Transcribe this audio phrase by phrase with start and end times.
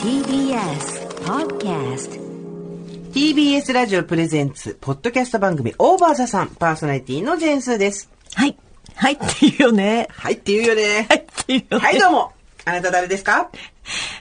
[0.00, 2.20] TBS Podcast
[3.12, 8.08] TBS ラジオプレゼンツ、ポッドキャスト番組、オーバーザさん、パーソナリティのジェーンスーです。
[8.34, 8.56] はい。
[8.94, 10.08] はいっていうよね。
[10.10, 11.06] はいって言うよね。
[11.08, 11.84] はいっていうよね。
[11.84, 12.32] はい、どうも。
[12.64, 13.50] あなた誰ですか？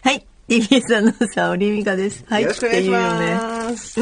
[0.03, 0.25] はい。
[0.47, 2.23] TBS アナウンサー、オリミカです。
[2.27, 2.41] はい。
[2.43, 2.95] よろしくお願いしって
[3.71, 4.01] ます。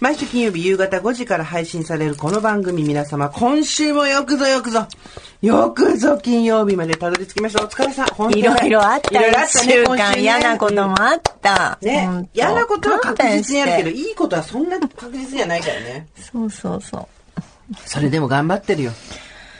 [0.00, 4.86] 毎週金曜日夕方5時から配信されるこの番組皆様、今週もよくぞよくぞ、
[5.40, 7.64] よくぞ金曜日までたどり着きました。
[7.64, 8.06] お疲れさん。
[8.08, 9.18] 本当にいろいろあった。
[9.18, 11.78] いろいろあったね一週間嫌なこともあった。
[11.82, 12.28] ね。
[12.34, 16.08] 嫌なことは確実にあるけど、いいことはそんな確実じゃないからね。
[16.16, 17.08] そうそうそう。
[17.86, 18.92] それでも頑張ってるよ。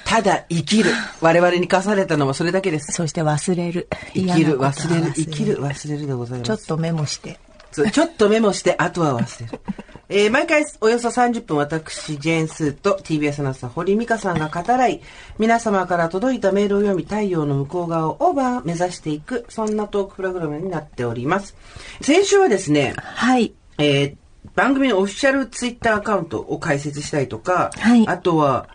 [0.05, 0.91] ただ生きる。
[1.23, 2.93] 我々に課されたのはそれだけです。
[2.93, 3.89] そして忘れる。
[4.13, 6.49] 生きる、嫌なことは忘れる、生きる、忘れるでございます。
[6.49, 7.39] ちょっとメモして。
[7.75, 9.61] そうちょっとメモして、あとは忘れる。
[10.09, 15.01] えー毎回およそ30分私、ジェーンスーと TBS アナウンサー、堀美香さんが語らい、
[15.39, 21.57] 皆様から届いたメールを読み、太陽の向こう側をオーバー目指していく、そんなトークプログラムになっております。
[22.01, 23.53] 先週はですね、はい。
[23.79, 24.17] えー
[24.55, 28.69] 番組のオフィシャルツイッターアカウントを開設したりとか、はいあとは、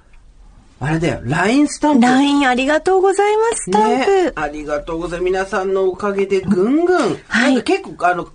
[0.79, 2.05] あれだよ、LINE スタンプ。
[2.05, 4.23] LINE ありがとうございます、スタンプ。
[4.25, 5.31] ね、ありがとうございます。
[5.31, 7.17] 皆さんのおかげでぐんぐん。
[7.27, 8.27] はい結構、あの、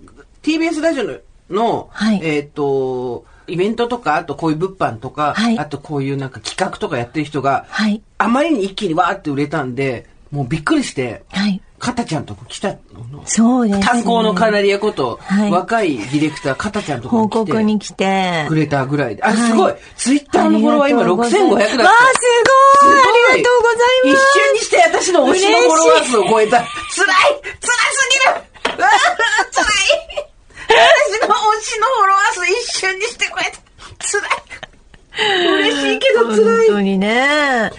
[0.45, 1.17] TBS ラジオの、
[1.49, 8.03] のはいえっ、と、イベントとか、あとこういう物販とか、はいあとこういうなんか企画とかやってる人が、はい。
[8.19, 11.59] あまりに一気にわーって売れたんで、もうびっくりして、はい。
[11.79, 12.77] かたちゃんとこ来たの。
[13.25, 13.85] そうです、ね。
[13.85, 18.45] 炭鉱のカナリアこと、はい若いディレクター、かたちゃんとこ来て告に来て。
[18.47, 19.23] くれたぐらいで。
[19.23, 21.27] あ、はいすごいツイッターのフォロワー今6500だった。
[21.27, 21.85] わあ、すご
[22.87, 22.99] い。
[23.33, 24.25] ありがとうございます。
[24.25, 26.57] 一瞬にして私の推しのフォロワー数を超えた。
[26.57, 29.63] 辛い辛すぎる 辛
[30.21, 30.24] い
[30.67, 33.65] 私の推しのフォロワー数一瞬にして超えた。
[33.99, 34.45] 辛い
[35.63, 36.67] 嬉しいけど辛い。
[36.67, 37.71] 本当にね。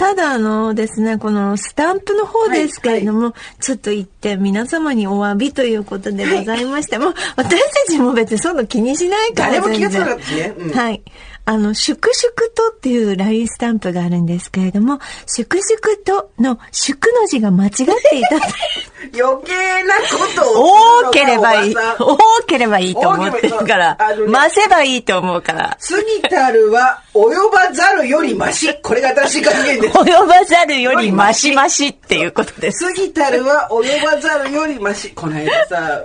[0.00, 10.64] ただあのですね、このスタンプの方ですけれども、ちょっと一点皆様にお詫びということでございまして、もう私たちも別にそういうの気にしないから誰も気がつかなか全っね。
[10.64, 11.02] うん然はい。
[11.44, 18.36] あの、粛々とっていう LINE スタンプがあるんですけれども、粛々との粛の字が間違っていた。
[19.12, 21.74] 余計なことを多ければいい。
[21.74, 25.78] 多ければいいと思ってるから増せばいいと思うから。
[25.80, 28.72] 過ぎたるは及ばざるよりマシ。
[28.82, 29.94] これが新しい格言です。
[29.98, 32.84] 及ばざるよりマシマシっていうことです。
[32.84, 35.10] 過ぎたるは及ばざるよりマシ。
[35.10, 36.02] この間さ、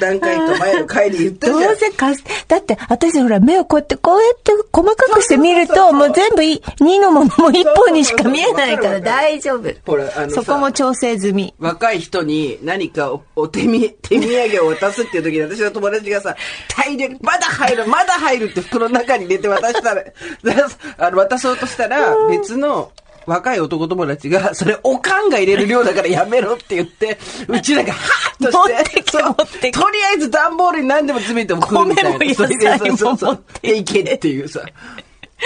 [0.00, 1.60] 段階と前の回で言ったじゃん。
[1.60, 9.70] どうせかす、だって私ほら目をこうやってこうやって細かくして見るともう全部い2のものも1本にしか見えないから大丈夫。
[9.86, 11.54] ほらあのさそこも調整済み。
[11.58, 16.34] 若い人に何かおお手み手土産を渡すっていう時に私の友達がさ、
[16.68, 20.02] 大量に、まだ入る、まだ入るって袋の中に入れて渡したら、
[20.98, 22.90] あの渡そうとしたら別の
[23.26, 32.18] 若い男友達が、それおかんが入れる量だからやめろって言って、うちらがハーッとして、持ってとりあえず段ボールに何でも詰めても食うみたいな。
[32.18, 34.62] 米も野菜もそれでそうそうそう持ってで、いけっていうさ。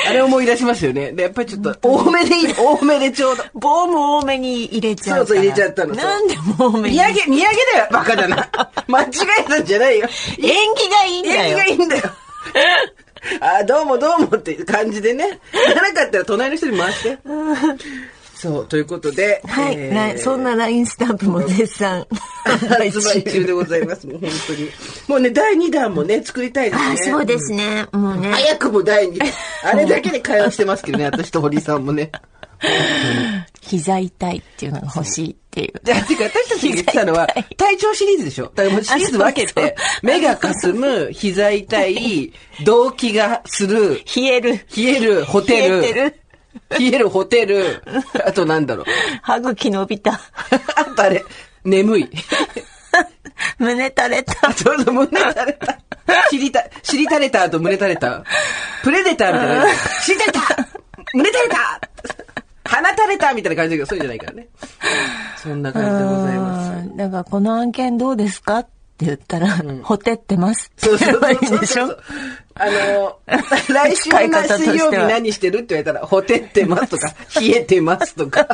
[0.08, 1.12] あれ思い出しますよね。
[1.12, 3.44] で、やっぱりちょっと、多めでいい、多めでちょうど。
[3.54, 5.18] 棒も多めに入れちゃう。
[5.18, 6.96] そうそう入れちゃったのなんでも多めに。
[6.96, 8.48] 土産、土産だよ、バカだな。
[8.88, 9.06] 間違
[9.40, 10.08] えたんじゃないよ。
[10.38, 11.58] 縁起がいいんだ縁起よ。
[11.58, 12.02] がいいんだよ。
[13.40, 15.40] あ、どうもどうもっていう感じでね。
[15.74, 17.18] なかったら隣の人に回して。
[18.34, 19.40] そう、ということで。
[19.46, 22.04] はい、えーラインそんな LINE スタンプも絶賛。
[22.42, 22.66] 発
[23.00, 24.06] 売中でございます。
[24.06, 24.70] もう本当に。
[25.06, 26.90] もうね、第2弾もね、作りたいですね。
[26.90, 27.86] あ、そうですね。
[27.92, 28.32] もうね。
[28.32, 29.28] 早くも第2弾。
[29.64, 32.10] あれだけで会話してますけどね、 私と堀さんもね。
[33.64, 35.80] 膝痛いっていうのが欲しいっていう。
[35.84, 38.52] じゃあ、てか私たちが言ってたのは、体調シリーズでしょ？
[38.54, 42.32] だからシリーズ分けて、目がかすむ、膝痛い、
[42.64, 44.66] 動悸がする、冷える。
[44.76, 45.80] 冷えるホテル。
[45.80, 46.16] 冷えてる
[46.78, 47.82] 冷えるホテル。
[48.26, 48.86] あとなんだろう。
[49.22, 50.20] 歯茎伸びた。
[50.74, 51.24] あとあれ、
[51.64, 52.10] 眠い。
[53.58, 54.52] 胸垂れた。
[54.52, 55.78] ちょうど胸垂れた。
[56.30, 58.24] 尻た、尻垂れた後胸垂れた。
[58.82, 59.78] プレデターみたいな感じ。
[60.02, 60.40] 尻垂れた
[61.14, 61.80] 胸垂れた
[62.72, 64.48] 鼻垂れたみたいな感じだけど、そうじゃないからね。
[65.36, 66.86] そんな感じでございます。
[66.86, 68.64] うんだから、この案件どうですかっ
[68.98, 69.48] て言ったら、
[69.82, 71.20] ほてってますそうそう。
[72.54, 73.18] あの、
[73.68, 78.46] 来週の水曜日何してるって言われたら、ほてってますとか、 冷えてますとか。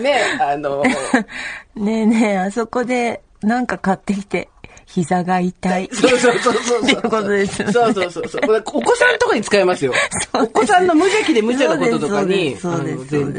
[0.00, 4.48] ねあの、ねえねえ、あそこでなんか買ってきて、
[4.86, 5.88] 膝が痛い。
[5.92, 6.82] そうそうそうそう。
[6.82, 8.40] っていうことですよねそうそうそうそう。
[8.42, 9.92] これお子さんとかに使えますよ。
[10.32, 13.34] お子さんの無邪気で無茶なこととかに、そうです、そう。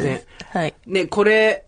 [0.50, 0.76] はい。
[0.86, 1.66] ね、これ、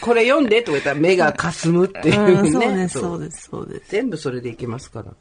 [0.00, 2.50] これ読んでって言われたら目がかすむっていううん、ね。
[2.50, 3.90] そうです、そそうです、そうです。
[3.90, 5.12] 全部それでいけますから。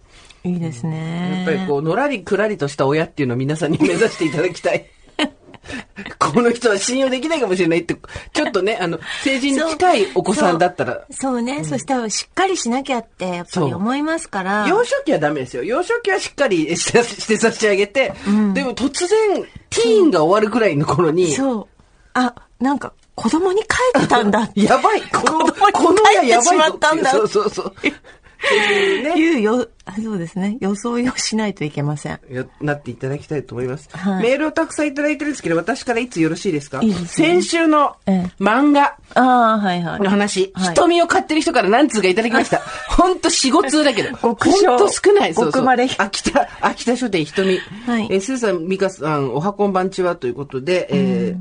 [0.43, 1.45] いいですね。
[1.45, 4.85] やっぱりこう、のらりくらりとした親っていうのを皆さんに目指していただきたい。
[6.19, 7.95] この人は信用できないかもしれないって、
[8.33, 10.93] ちょっとね、あの、成人に近いお子さんだったら。
[10.93, 14.67] そうそうね、そしたらしっかりしなきゃって、やっぱり思いますから。
[14.67, 15.63] 幼少期はダメですよ。
[15.63, 18.13] 幼少期はしっかり してして差し上げて、
[18.53, 21.67] でも突然、ティーンが終わるくらいの頃に、そう。
[22.13, 24.49] あ、なんか、子供に帰ったんだ。
[24.55, 27.73] やばいこの、子供にこの親やばいぞ帰ってしまったんだそうそうそう。
[29.03, 29.67] ね、いうよ、
[30.03, 30.57] そうですね。
[30.61, 32.19] 装いをしないといけません。
[32.29, 36.81] よなっていただきたいと思います、はいメールをたくさんいただいてるんですけど、私からいつよろしいですか？
[37.07, 38.97] 先週のええ漫画。
[39.15, 42.61] の話、はいひとみを買ってる人から何通かいただきました。
[42.89, 44.15] ほんと4、5通だけど。
[44.17, 45.33] ほん極小と少ない。
[45.33, 45.53] そうそう。
[45.53, 47.59] 極まれ秋田、秋田書店ひとみ。
[47.85, 51.39] はいえー、スーさん、ミカさん、おはこんばんちはということで、えー、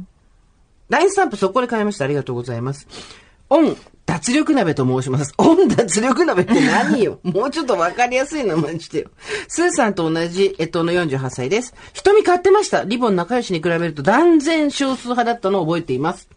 [0.88, 2.04] ラインスタンプそこで買いました。
[2.04, 2.86] ありがとうございます。
[3.54, 5.32] オン、脱力鍋と申します。
[5.38, 7.20] オン脱力鍋って何よ？
[7.24, 9.10] もうちょっとわかりやすい名前にしてよ。
[9.46, 11.72] スーさんと同じ、えっと、の48歳です。
[11.92, 12.82] ひとみ買ってました。
[12.82, 16.28] りぼんなかよしに比べると断然少数派だったのを覚えています。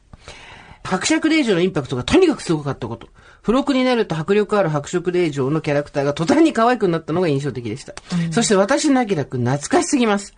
[0.84, 3.08] 伯爵令嬢のインパクトがとにかくすごかったこと。
[3.42, 7.94] 付録になると迫力ある伯爵令嬢のキャラクターが途端に可愛くなったのが印象的でした。
[8.32, 10.34] そして私のアキラくん懐かしすぎます。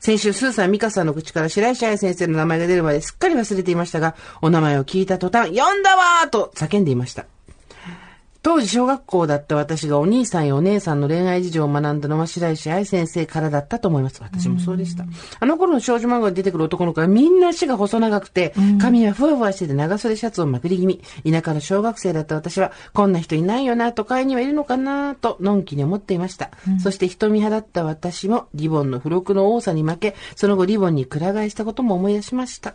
[0.00, 7.26] 先週、スーさん、ミカさんの口から白石愛先生の名前が出るまですっかり忘れていましたが、お名前を聞いた途端、読んだわーと叫んでいました。
[8.42, 14.22] 当時小学校だった私がお兄さんやお姉さんの恋愛事情を学んだのは白石愛先生からだったと思います。
[14.22, 15.04] 私もそうでした。
[15.40, 21.02] あの頃の少女漫画に出てくる男の子はみんな足が細長くて、髪はふわふわしてて長袖シャツをまくり気味。
[21.30, 26.50] 田舎の小学生だった私は、こんな人いないよな、都会にはいるのかな、と、のんきに思っていました。
[26.82, 32.74] そして瞳派だった私も、リボンの付録の多さに負け、その後リボンにくら替えしたことも思い出しました。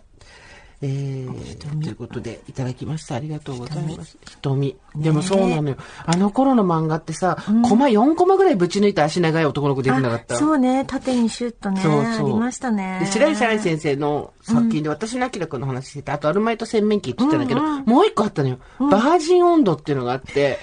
[0.81, 3.15] えー、ということで、いただきました。
[3.15, 4.17] ありがとうございます。
[4.25, 4.75] 瞳。
[4.95, 5.77] でもそうなのよ。
[6.05, 7.37] あの頃の漫画ってさ、
[7.67, 10.35] コマ4コマぐらいぶち抜いた足長い男の子出てなかった？
[10.35, 12.99] あそうね、縦にシュッとね、そうそうありましたね。
[13.01, 18.59] で白石愛先生の作品で私のアキラ君の話してて、あとアルマイト洗面器って言ってたんだけど、もう一個あったのよ。
[18.79, 20.59] バージン温度っていうのがあって、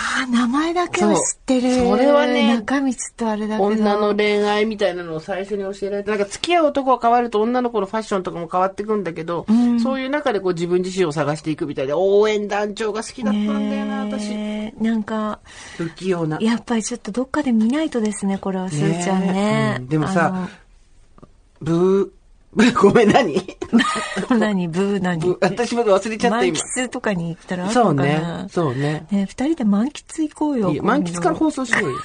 [0.00, 1.74] ああ、名前だけは知ってる。
[1.74, 3.64] それはね中身ちょっとあれだけど。
[3.64, 9.44] 女の恋愛みたいなのを最初に教えられて、なんか付き合う男が変わると女の子のファッションとかも変わってくんだけど、
[9.82, 14.30] そういう中でこう自分自身を探していくみたいで、応援団長が好きだったんだよな、私。
[14.80, 15.40] なんか、
[15.76, 16.38] 不器用な。
[16.40, 19.76] やっぱりちょっとどっかで見ないとですね、これは、すーちゃんね。
[19.80, 20.48] うんでもさ
[21.60, 22.17] ブー、
[22.80, 23.34] ごめん、何？
[24.30, 25.36] 何、ブー何？
[25.40, 26.58] 私まだ忘れちゃった満今。
[26.58, 28.42] 喫とかに行ったらあるそうのかな？
[28.44, 28.48] ね。
[28.50, 29.06] そうね。
[29.10, 30.82] ね二人で満喫行こうよ。
[30.82, 31.98] 満喫から放送しようよ。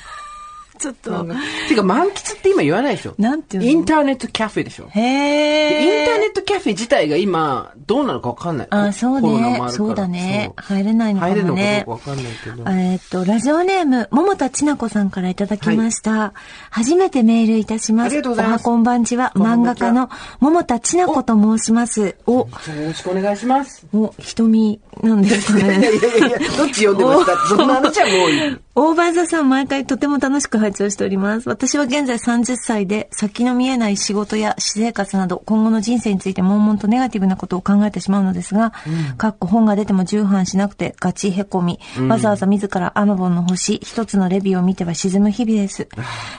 [0.79, 1.25] ちょっと。
[1.69, 3.69] てか満喫って今言わないでしょなんていうの？
[3.69, 6.01] インターネットキャフェでしょへでえ。
[6.01, 8.67] インターネットキャフェ自体が今、どうなのかわかんない。
[8.69, 9.61] あ、そうね。
[9.69, 10.51] そうだね。
[10.57, 11.99] 入れないのか入れるのかもねどう。
[11.99, 12.63] かわかんないけど。
[12.63, 16.33] えーっと、ラジオネーム、桃田千奈子さんからいただきました。
[16.69, 18.07] 初めてメールいたします。
[18.07, 20.09] ありがとうございますおはこんばんちは、漫画家の
[20.39, 22.15] 桃田千奈子と申します。
[22.25, 22.47] お、よ
[22.87, 23.85] ろしくお願いします。
[23.93, 25.85] お、瞳なんですかいやいね。
[25.85, 27.37] やいやいや、どっち読んでました？
[27.47, 28.57] そんな話はもういい。
[28.75, 31.47] オーバーザさん毎回とても楽しく拝聴しております。
[31.47, 38.73] 私は現在30歳で先の見えない仕事や私生活など今後の人生について悶々とネガティブなことを考えてしまうのですが、
[39.19, 41.79] かっこ本が出ても重版しなくてガチへこみ、
[42.09, 45.87] わざわざ自らアマボンの星一つのレビューを見ては沈む日々です。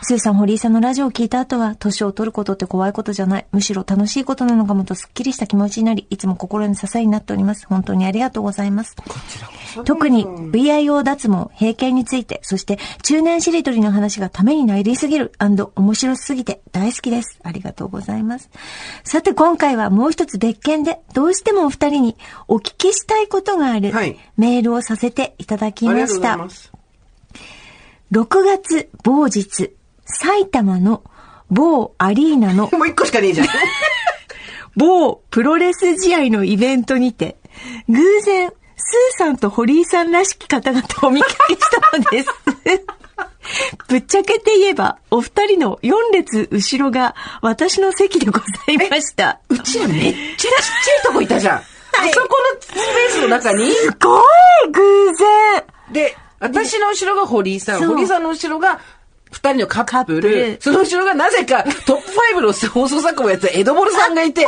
[0.03, 3.47] スーさん、堀井さんのラジオを聞いた後は、年を取ることって怖いことじゃない。
[3.53, 7.65] むしろ楽しいことなのかもとすっきりした気持ちになり、いつも心に支えになっております。
[7.69, 8.97] 本当にありがとうございます。
[9.85, 17.39] 特に VIO 脱毛、閉経について、そして中年しりとりの話がためになりすぎる面白すぎて大好きです。
[17.43, 18.51] ありがとうございます。
[19.03, 22.17] さて今回はもう一つ別件で、どうしてもお二人に
[22.49, 26.15] お聞きしたいことがあるはいメールをさせていただきました。
[26.15, 26.73] ございます。
[28.13, 31.03] 6月某日、埼玉の
[31.51, 33.47] 某アリーナの もう一個しかねえじゃん。
[34.77, 37.37] 某プロレス試合のイベントにて、
[37.89, 38.53] 偶然、
[38.85, 41.61] スーさんと堀井さんらしき方々を見かけし
[41.91, 42.29] たのです。
[43.89, 49.39] ぶっちゃけて言えば、お二人の4列後ろが私の席でございました。
[49.49, 51.59] うちらめっちゃちっちゃいとこいたじゃん。
[51.59, 51.63] あ
[52.13, 54.23] そこのスペースの中に、すごい
[54.73, 55.65] 偶然。
[55.93, 58.81] で、私の後ろが堀井さん、堀井さんの後ろが、
[59.31, 60.21] 二人のカップル。
[60.21, 64.47] ル、その後ろがなぜかトップ5の放送作家をやってたエドボルさんがいて、え、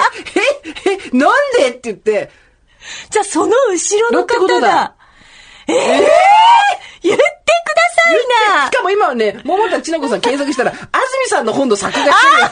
[0.90, 1.68] え、なんで？
[1.70, 2.30] って言って、
[3.10, 4.96] じゃあその後ろの方だだ。
[5.68, 5.78] ええー、
[7.02, 7.22] 言ってくだ
[7.90, 10.78] さいなしかも今はね、桃田千奈子さん検索したら、安
[11.24, 12.48] 住さんの本の作画してるよ。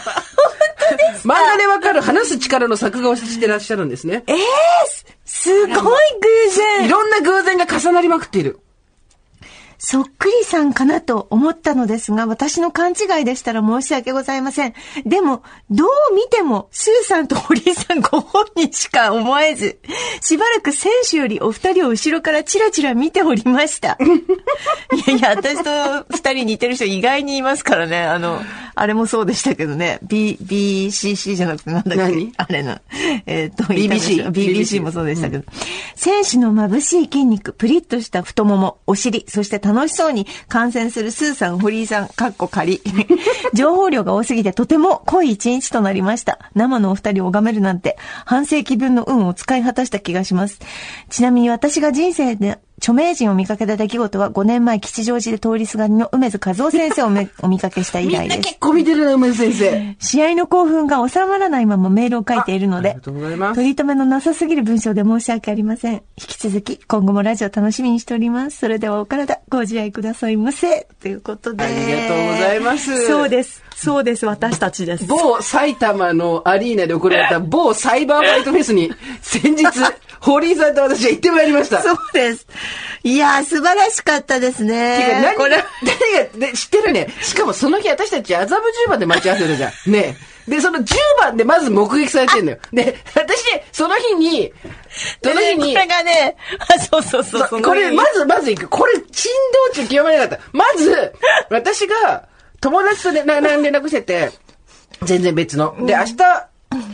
[1.24, 4.24] 漫画でわかる話す力の作画をしてらっしゃるんですね。
[4.26, 4.38] ええー、
[4.86, 8.60] すすごい偶然いろんな偶然が重なりまくっている。
[9.86, 14.74] そっくりさんかなと思ったのですが、私の勘違いでしたら申し訳ございません。
[15.04, 19.78] でも、どう見ても、スーさんと堀井さんご本人しか思えず、
[20.22, 23.98] しばらく選手よりお二人を後ろからチラチラ見ておりました。
[24.00, 28.00] いやいや、私と二人似てる人意外にいますからね。
[28.04, 28.40] あの、
[28.74, 29.98] あれもそうでしたけどね。
[30.02, 31.96] B、BCC じゃなくてなんだっけ？
[31.98, 32.32] 何？
[32.38, 32.78] あれの。
[33.26, 35.44] えっ、と、BBC BBC もそうでしたけど。
[35.94, 42.80] 選手の眩しい筋肉、プリッとした太もも、お尻、そして楽楽しそうに観戦するスーさん、堀井さん、かっこ仮。
[43.52, 46.38] 情報量が多すぎてとても濃い一日となりました。
[46.54, 50.60] 生のお二人を拝めるなんて、半世紀分の運を使い果たした気がします。
[51.10, 58.38] ちなみに私が人生で著名人を見かけた出来事は5年前吉祥寺で通りすがりの梅津和夫先生をめ お見かけした以来です。
[58.38, 59.96] な結構見てるな、梅津先生。
[59.98, 65.94] 試合の興奮が収まらないままメールを書いているのであありがとうございます取り留めのなさすぎる文章で申し訳ありません。
[65.94, 68.58] 引き続き、今後もラジオ楽しみにしております。
[68.58, 70.86] それではお体、ご自愛くださいませ。
[71.00, 71.64] ということで。
[71.64, 73.62] ありがとうございますそうです。
[73.76, 74.26] そうです。
[74.26, 75.06] 私たちです。
[75.06, 79.64] 某埼玉のアリーナで行われた某サイバーファイトフェスに、先日、
[80.20, 81.82] 堀井さんと私は行ってまいりました。
[81.82, 82.46] そうです。
[83.02, 85.34] いやー、素晴らしかったですね。
[85.36, 87.08] これ、何が、で、知ってるね。
[87.22, 89.92] しかもその日私たち麻布十番で待ち合わせたじゃん。
[89.92, 90.16] ね
[90.46, 92.58] で、その10番でまず目撃されてんのよ。
[92.72, 94.52] で、私、その日に、
[95.22, 98.68] その日にこ、れがね、あ、そうそうそう、そのこれ、まず、まず行く。
[98.68, 99.32] これ、珍
[99.70, 100.44] 道中極まりなかった。
[100.52, 101.14] まず、
[101.50, 102.28] 私が、
[102.60, 103.40] 友達とね、連
[103.72, 104.30] 絡してて、
[105.02, 105.74] 全然別の。
[105.86, 106.16] で、明日、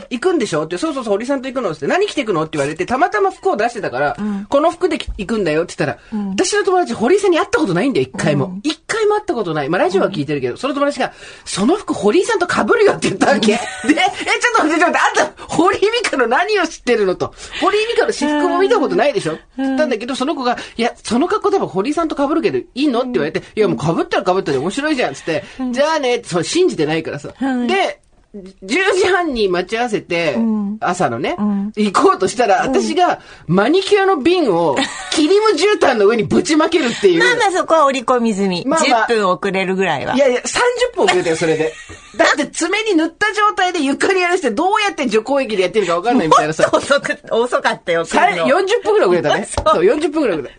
[0.09, 0.65] 行くんでしょ？
[0.65, 4.17] って、そうそうそう、堀さんと行くのって、何着てくのって言われて、たまたま服を出してたから、
[4.49, 5.99] この服で行くんだよって言ったら、
[6.31, 8.59] 私の友達、堀井さんに会ったことないんだよ、一回も。
[8.63, 9.69] 一、回も会ったことない。
[9.69, 11.13] まあ、ラジオは聞いてるけど、その友達が、
[11.45, 13.47] その服、堀井さんと被るよって言ったわけ。
[13.47, 17.33] で、え、ちょっと待って、ちょっと待って、あんた、堀井美香の何を知ってるのと？
[17.61, 19.33] 堀井美香の私服も見たことないでしょ？
[19.33, 23.01] って言ったんだけど、その子が、いや、その格好多分堀井さんと被るけど、いいの？
[23.01, 27.29] って言われて、いや、もう被ったら被ったで面白いじゃん、つって、じゃあね、そう、信じてないからさ。
[27.67, 28.01] で、
[28.33, 30.37] 10時半に待ち合わせて、
[30.79, 31.35] 朝のね、
[31.75, 34.77] 行こうとしたら、私がマニキュアの瓶を
[35.11, 37.19] キリム絨毯の上にぶちまけるっていう。
[37.19, 38.63] まあまあそこは折り込み済み。
[38.65, 40.15] まあまあ10分遅れるぐらいは。
[40.15, 41.73] いやいや、30分遅れたよ、それで。
[42.15, 46.69] だって爪に塗った状態で床にやらしてどうやって除光液でやってるか分かんないみたいなさ。
[46.71, 49.45] 遅く、遅かったよ、さ来るの40分くらい遅れたね。
[49.51, 50.53] そう、40分くらい遅れ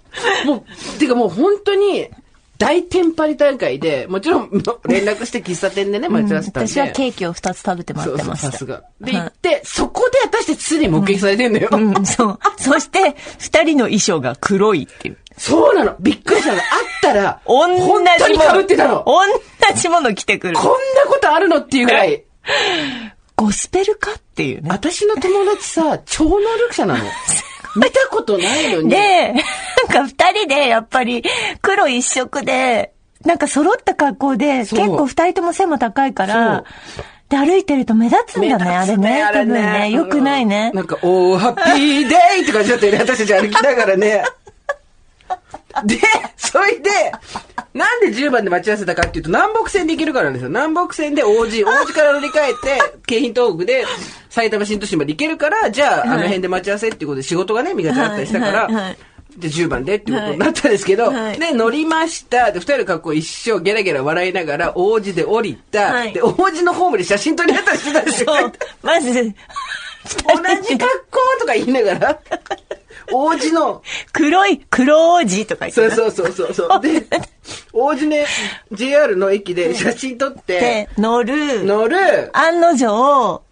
[0.45, 0.45] た。
[0.45, 2.09] もう、てかもう本当に、
[2.63, 4.51] 大テンパリ大会で、もちろん
[4.87, 6.73] 連絡して喫茶店でね、待ち合わせたんで。
[6.73, 8.53] 私はケーキを2つ食べて待そうそう、ってました。
[8.53, 8.85] さすが。
[9.01, 11.69] で、はい行って、そこで私たちすでに目撃されてんだよ。
[11.73, 12.39] うん、そう。
[12.57, 15.19] そして、二人の衣装が黒いっていう。
[15.37, 15.97] そうなの。
[15.99, 16.59] びっくりしたの。
[16.59, 16.65] あっ
[17.03, 19.03] たら、同じも本当に被ってたの。
[19.03, 19.21] こ
[19.69, 20.53] 同じもの着てくる。
[20.53, 20.61] んな
[21.09, 22.25] ことあるのっていうぐらい。
[23.37, 24.69] ゴスペルかっていうね。
[24.71, 27.05] 私の友達さ、超能力者なの。
[27.77, 28.91] 見たことないのに。
[28.91, 31.23] で、なんか二人でやっぱり
[31.61, 32.93] 黒一色で、
[33.25, 36.65] なんか揃った格好で、結構二人とも背も高いから、
[37.29, 39.23] で歩いてると目立つんだね、あれね。
[39.33, 40.77] 多分ね、良くないねうん。
[40.77, 44.23] なんか、おー、ハッピーデイって感じだったよね、私たち歩きながらね。
[45.85, 45.99] で、
[46.37, 46.91] それで、
[47.75, 50.49] なんで10番で待ち合わせたかっていうと、南北線で行けるからなんですよ。
[50.49, 53.85] 南北線で王子、王子から乗り換えて、京浜東北で
[54.31, 58.97] 埼玉新都心まで行けるから、じゃあ、あの辺で待ち合わせっていうことで仕事がね、見がちあったりしたから、はいはいはい
[59.37, 62.53] で、10番でっていうことになったんですけど、はいで、乗りました。
[62.53, 65.93] で、二人の格好一緒、ゲラゲラ笑いながら、王子で降りた。
[65.93, 68.35] はいで、王子のホームで写真撮り合ったりしてたんですよ。
[68.35, 68.53] そう。
[68.83, 69.21] まず、同
[70.63, 72.19] じ格好とか言いながら、
[73.11, 73.83] 王子の、
[74.13, 75.95] 黒い、黒王子とか言ってな。
[75.95, 76.81] そうそうそうそうそう。
[76.83, 77.05] で、
[77.73, 78.27] 王子ね、
[78.73, 81.65] JR の駅で写真撮って、で、乗る。
[81.65, 81.97] 乗る、
[82.37, 83.43] 案の定、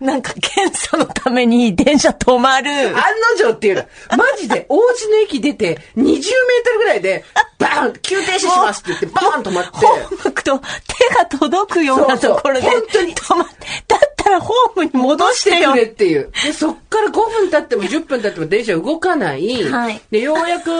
[0.00, 2.70] なんか検査のために電車止まる。
[2.70, 2.96] 案の
[3.36, 3.82] 定っていうの、
[4.16, 6.16] マジで王子の駅出て20メー
[6.64, 7.24] トルぐらいで、
[7.58, 13.54] バーン急停止しますって言って、バーン止まって、ホームと手が届くようなところで本当に止まって、
[13.88, 15.76] だったらホームに戻してよく。
[15.78, 16.30] れっていう。
[16.44, 19.64] で、そっから5分経っても10分経っても電車動かない。
[19.64, 20.70] はいで、ようやく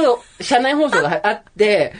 [0.40, 1.94] 車内放送があって、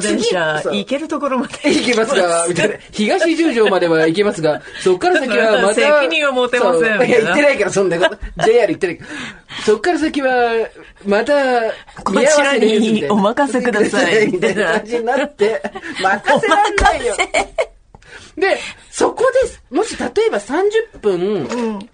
[0.00, 0.24] 次
[0.62, 2.76] そうけるところまで行けますが、みたいな。
[2.90, 5.74] 東十条までは行けますが、そっから先はまた。
[5.74, 8.44] 責任は持てませんいや、行ってないから、そんなこと。
[8.44, 9.64] JR 行ってないから。
[9.64, 10.50] そっから先は、
[11.06, 11.32] また、
[12.04, 15.62] こちらにお任せくださいみたいな感じになって、
[16.02, 17.16] 任せらんないよ。
[18.36, 18.58] で、
[18.90, 19.62] そこです。
[19.70, 21.88] もし例えば30分、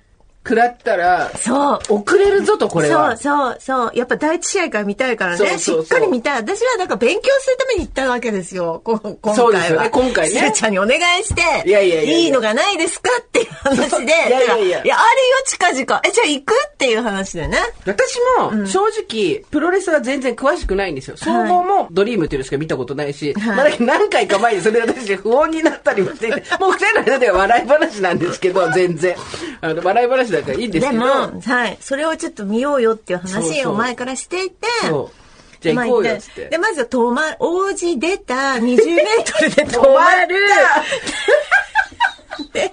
[0.46, 1.78] 食らったら、そう。
[1.88, 3.16] 遅れるぞと、これは。
[3.16, 3.90] そうそうそう。
[3.96, 5.58] やっぱ第一試合から見たいからね。
[5.58, 6.36] しっかり見たい。
[6.36, 8.80] 私はなんか勉強するために行ったわけですよ。
[8.84, 9.36] こ今回は。
[9.36, 11.68] そうですよね今回ねすーちゃんにお願いして。
[11.68, 14.04] いやいやいやいやいいのがないですかっていう話で。
[14.06, 16.00] いやいやいやいや、あるよ、近々。
[16.04, 16.54] え、じゃあ行く？
[16.72, 17.58] っていう話でね。
[17.84, 21.16] 私も、正直、プロレスは全然詳しくないんですよ。
[21.16, 29.16] 総合もドリームっていうのしか見たことないし、はいまあだ何回か前にそれ私不穏になったりもしていて、もう二人の間では笑い話なんですけど、全然。
[29.60, 30.98] あの、笑い話だからいいんですけど。
[30.98, 31.78] でも、はい。
[31.80, 34.66] それをちょっと見ようよっていう話を前からしていて。
[34.82, 35.16] そう。
[35.60, 36.44] じゃあ行こうよ、って。
[36.48, 38.76] で、まずは止ま、王子出た20メー
[39.24, 40.36] トルで 止まる。
[42.52, 42.72] で、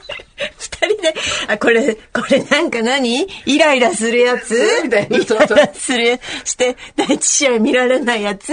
[0.58, 1.14] 二人で、
[1.48, 3.28] あ、これ、これなんか何？
[3.46, 4.54] イライラするやつ？
[4.84, 8.52] みたいなイライラする、して、第一試合見られないやつ？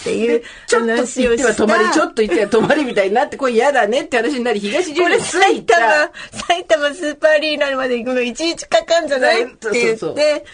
[0.00, 5.82] っていうちょっと話をては泊まり、ちょっと行っては泊まりみたいになって、これ嫌だねって話になり、東十条着埼玉、
[6.32, 10.44] 埼玉スーパーアリーナまで行くのいちいちかかんじゃないって言って、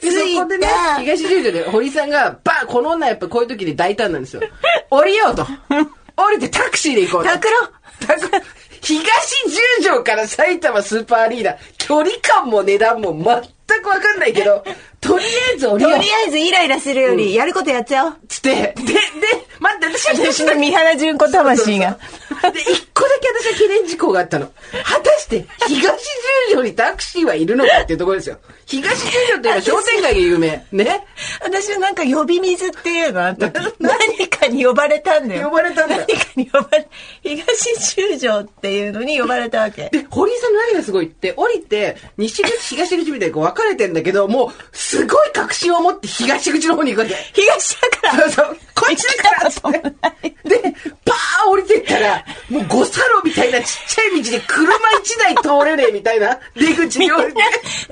[0.00, 4.42] で、そこでねた、東十条で堀さんが、バーこの女やっぱこういう時に大胆なんですよ。
[4.90, 5.46] 降りようと。
[6.16, 7.30] 降りてタクシーで行こうと。
[7.30, 7.56] 拓郎。
[8.06, 8.30] タク
[8.80, 9.04] 東
[9.78, 14.64] 十条から埼玉スーパーアリーナ、距離感も値段も全くわかんないけど、
[15.08, 15.92] とりあえず降りよう。
[15.94, 18.16] とりあえずイライラするより、やることやっちゃおう。
[18.28, 18.74] つって、で、で、
[19.58, 21.98] 待って、私は私の三原純子魂が。
[22.52, 24.46] で、一個だけ私は懸念事項があったの。
[24.84, 25.80] 果たして、東
[26.48, 28.38] 十条にタクシーはいるのかっていうところですよ。
[28.68, 30.62] 東十条といえば商店街が有名。
[30.72, 31.06] ね。
[31.42, 33.50] 私はなんか呼び水っていうのあった。
[33.80, 35.48] 何かに呼ばれたんだよ。
[35.48, 36.86] 呼ばれたんだ何かに呼ばれ、
[37.22, 39.88] 東十条っていうのに呼ばれたわけ。
[39.88, 47.14] で、堀井さんの何がすごいって、降りて、西口、東口みたいにこう分かれてんだけど、もう、すごい確信を持って東口の方に行くわけ。
[47.32, 48.30] 東だから。
[48.30, 48.56] そうそう。
[48.74, 49.62] こっちだからっつっ
[50.22, 50.28] て。
[50.48, 50.74] で、
[51.06, 52.24] パー降りてったら、
[52.58, 57.42] もう五差路みたいなちっちゃい道で車一台通れねえみたいな 出口に降りて。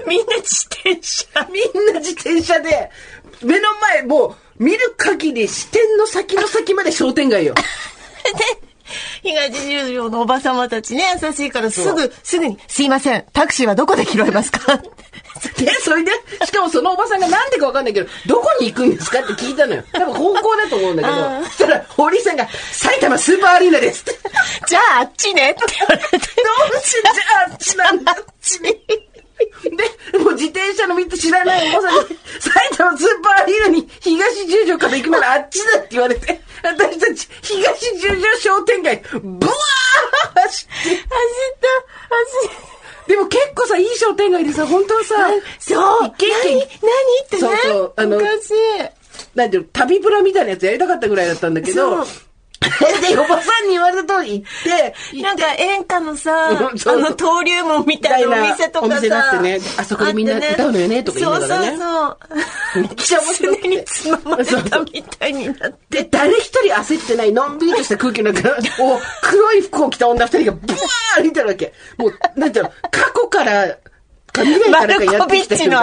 [0.06, 1.26] みんな自転車。
[1.50, 2.90] みんな自転車で、
[3.42, 7.54] 目の前、もう、見る限り視点の先の先まで商店街よ。
[7.54, 7.62] で、
[9.22, 14.76] 東十条のおばさまたちね、優しいからすぐ、すぐに、すいません、タクシーはどこで拾えますか？
[15.58, 16.12] で、 それで、
[16.44, 19.82] しかもそのおばさんがなんでかわかんないけど、どこに行くんですかって聞いたのよ。
[19.92, 24.18] 多分方向だと思うんだけど、そしたら、堀井さんが、埼玉スーパーアリーナですって。
[24.66, 26.18] じゃああっちねって言われて。
[26.18, 28.70] どうしてじゃああっちなんだあっちに。
[30.12, 41.68] で、もう自転車の道知らないおばさんに、埼玉スーパーアリーナに東十条から行くならあっちだって言われて、私たち東十条商店街、ブワー走って、走った、
[42.14, 42.76] 走った。
[43.06, 45.14] でも結構さ、いい商店街でさ、本当はさ、
[45.58, 46.08] そう。
[46.08, 46.66] 一軒一軒何何
[47.24, 47.40] ってね。
[47.40, 48.52] そうそうあの昔。
[49.34, 52.25] なんていうの、旅プラみたいなやつやりたかったぐらいだったんだけど、そう
[52.60, 58.92] で、 おばさんに言われた通り行って、 なんか演歌のさ、う んそうそうあの登竜門みたいなお店とかさ。
[58.92, 63.18] お店になってねあそこでみんな歌うのよねとか言いながらねそうそうめっちゃ
[63.68, 66.02] につままれたみたいになって。
[66.02, 71.72] で、誰一人焦ってない、のんびりとした空気の中、お黒い服を着た女二人がブワー歩いてるわけ。
[71.96, 73.68] もう、なんていうの、過去から、
[74.32, 75.28] か未来からかやっ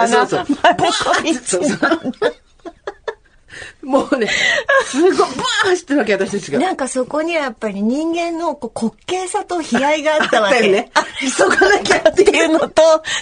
[0.08, 0.46] そうそう。
[0.62, 2.34] マルコビッチのそうそう
[3.82, 4.28] もうね、
[4.86, 5.30] すごい、ブワー
[5.70, 6.58] 走ってるわけ、私たちが。
[6.58, 10.68] なんかそこにはやっぱり人間のこう滑稽さと悲哀があったわけ。
[10.68, 10.90] ね。
[10.94, 12.68] あ、急がなきゃっってていうのと、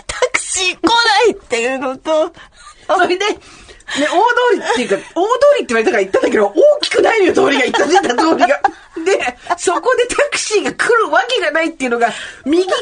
[0.06, 0.90] タクシー来な
[1.30, 2.32] いっていうのと、
[2.86, 3.24] それで、
[3.98, 7.64] ね、大通りっていうか、大通りって言われたから行ったんだけど、大きくないのよ、通りが。
[7.64, 8.46] 行った出た通りが。
[9.04, 12.10] で、そこでタクシーが来るわけがないっていうのが、
[12.44, 12.72] 右か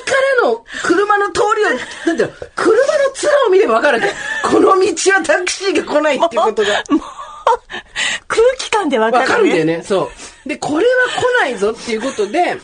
[0.43, 1.69] らの車の通りを、
[2.07, 4.13] なんていうの、車の面を見ればわかるわけ。
[4.49, 6.85] この道はタクシーが来ないっていうことが。
[8.29, 9.31] 空気感でわかる、ね。
[9.31, 10.11] わかるんだよね、そ
[10.47, 10.49] う。
[10.49, 10.91] で、これは
[11.41, 12.57] 来ないぞっていうことで、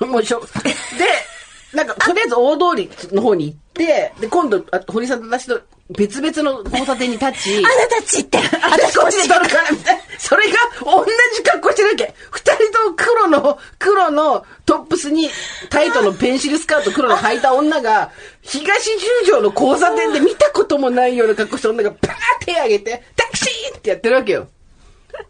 [0.00, 0.46] もうしょ、で、
[1.76, 10.02] なんか、とりあえず大通りの方に行って、で、今度、あ堀さんと私と別々の交差点に立ち、あなたちって、私こっちで撮るからみたいな。
[10.18, 12.14] それが同じ格好してるわけ。
[12.30, 15.28] 二人とも黒の、黒のトップスに
[15.70, 18.10] タイトのペンシルスカート黒の履いた女が、
[18.42, 21.98] 東十条の交差点で見たこともないような格好した女がバーっ
[22.40, 24.48] て手挙げて、タクシーってやってるわけよ。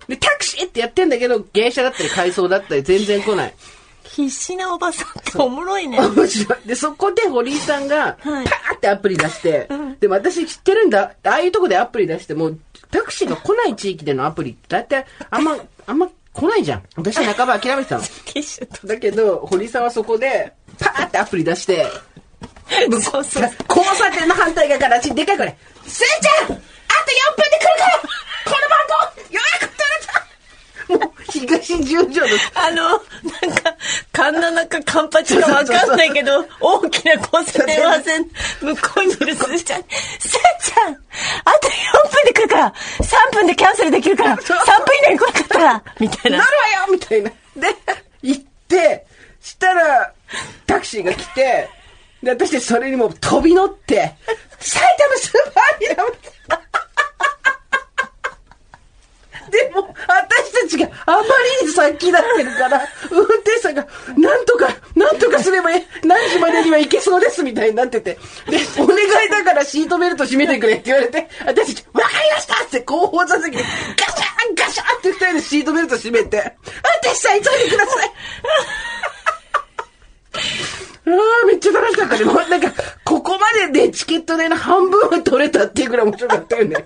[0.09, 3.55] で、タクシーってやってんだけど、芸者だったり階層だったり全然来ない。
[4.05, 5.99] 必死なおばさんっておもろいね。
[5.99, 6.69] 面白い。
[6.69, 9.69] で、そこで堀井さんが、パはいーってアプリ出して、
[10.01, 11.13] でも私知ってるんだ。
[11.25, 12.53] ああいうとこでアプリ出しても、
[12.91, 16.83] タクシーが来ない地域でのアプリって、だいたいあんま、あんま来ないじゃん。
[16.97, 18.05] 私半ば諦めてたの。
[18.85, 21.87] だけど、堀井さんはそこで、パーってアプリ出して、
[23.11, 23.51] そうそう。
[23.69, 28.01] 交差点の反対側から、ちでかいこれ、すーちゃんあと4分で来るから
[28.45, 28.79] この番
[29.15, 29.76] 号予約
[30.89, 33.01] もう、東十条の、あの、なん
[33.55, 33.77] か、
[34.13, 38.25] カカンナナかカンパチかわかんないけど、大きな交差点は線、
[38.61, 39.83] 向こうにいるすーちゃん、
[40.19, 41.73] すーちゃんあと4
[42.11, 44.55] 分で来るから !3 分でキャンセルできるから !3 分
[44.99, 46.39] 以内に来なかったらみたいな。
[46.39, 47.31] なるわよみたいな。
[47.31, 47.37] で、
[48.23, 49.07] 行って、
[49.41, 50.13] したら、
[50.67, 51.69] タクシーが来て、
[52.23, 54.15] で、私それにもう飛び乗って、
[54.59, 56.05] 埼玉スーパーアリーナ
[59.51, 61.23] でも、私たちがあま
[61.63, 65.71] りに先だってるから、運転手さんが、なんとか、なんとかすれば
[66.05, 76.57] 何時までには行けそうですみたいになってて、で、お願いだからシートベルト締めてくれって言われて、私たち、わかりましたって後方座席で、ガシャンガシャンって二人でシートベルト締めて、
[77.03, 78.13] 私さん急いでください
[81.07, 82.25] ああ、めっちゃ楽しかったね。
[82.25, 82.73] もうなんか、
[83.05, 86.85] ここまででチケット代の半分は取れたっていうぐらい面白かったよね。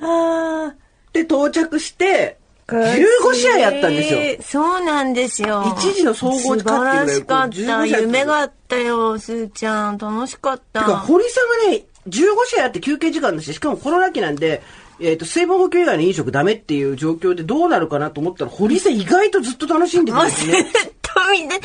[0.00, 0.74] あ
[1.12, 4.20] で、到着して、15試合やったんですよ。
[4.20, 4.36] よ。
[4.42, 5.74] そうなんですよ。
[5.78, 7.56] 一時の総合素時間っていうぐらい晴らしかった。
[7.56, 9.98] 15試合夢があったよ、すーちゃん。
[9.98, 10.96] 楽しかったか。
[10.98, 14.62] 堀さんがね、15試合あって休憩時間だし、しかもコロナ期なんで、
[15.00, 20.70] えっ、と、水分補給以外の飲食ダメっていう状況でどうなるかなと思ったら、堀さん意外とずっと楽しんでたんですずっね。
[21.02, 21.60] と見て、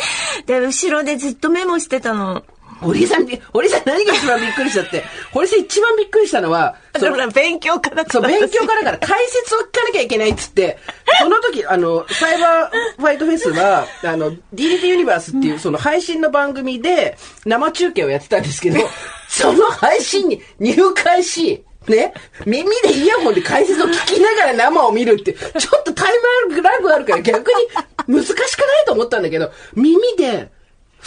[0.46, 2.44] で、後ろでずっとメモしてたの。
[2.82, 8.06] 堀さんに、堀さん何が一番びっくりしたって、堀さん一番びっくりしたのは、その勉強から。
[8.10, 10.78] そう、勉強からから解説を聞かなきゃいけないっつって、
[11.20, 18.80] その時、あの、サイバーファイトフェスは、あの、DDT ユニバースっていうその配信の番組で生中継をやってたんですけど、
[19.30, 22.14] その配信に入会し、ね、
[22.46, 26.18] 耳でイヤホンで解説を聞きながら生を見るって、ちょっとタイ
[26.50, 27.68] ムラグあるから逆に
[28.08, 28.48] 難しくない
[28.86, 30.50] と思ったんだけど、耳で、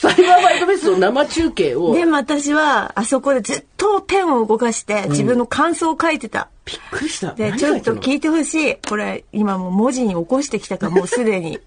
[0.01, 6.49] サイバーファイトフェスの生中継を、でも私は、あそこでずっとペンを動かして、自分の感想を書いてた。
[6.65, 7.33] びっくりした。
[7.33, 8.77] で、ちょっと聞いてほしい。
[8.89, 11.59] これ、今もう文字に起こしてきたから、もうすでに。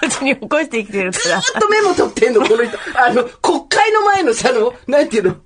[0.00, 1.40] 文字に起こしてきてるから。
[1.40, 2.78] ずっとメモ取ってんの、この人。
[2.94, 5.36] あの、国会の前のさ、あの、なんていうの？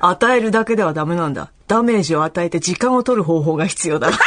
[0.00, 1.50] 与えるだけではダメなんだ。
[1.68, 4.10] ダメージを与えて時間を取る方法が必要だ。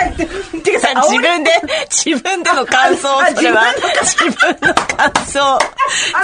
[0.00, 0.26] 誰が言
[0.60, 1.50] って、自分で、
[1.90, 3.72] 自分での感想、あそれは。
[4.02, 5.58] 自分の感想。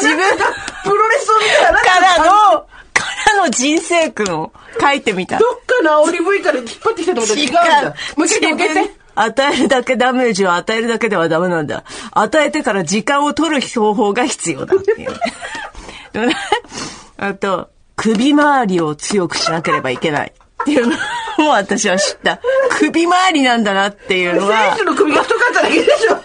[0.00, 0.44] 自分が
[0.84, 2.68] プロレスを見たら、からの、の、か
[3.36, 5.38] らの人生訓を書いてみた。
[5.38, 7.94] どっかの煽り V から引っ張ってきたと思ったら違うんだ。
[8.16, 9.08] もう一回受けて。
[9.20, 11.84] 与えるだけダメージを与えるだけではダメなんだ。
[12.12, 15.10] 与えてから時間を取る方法が必要だっていう。
[17.18, 20.32] あと、首周りを強くしなければいけない。
[20.62, 20.96] っていうの
[21.38, 22.40] も私は知った。
[22.70, 26.18] 首周りなんだなっていうの選は手、の首が太かっただけでしょ。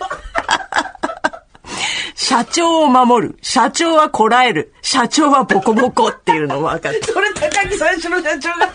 [2.15, 3.37] 社長を守る。
[3.41, 4.73] 社長はこらえる。
[4.81, 7.07] 社長はボコボコっていうのも分かった。
[7.11, 8.73] それ高木最初の社長が、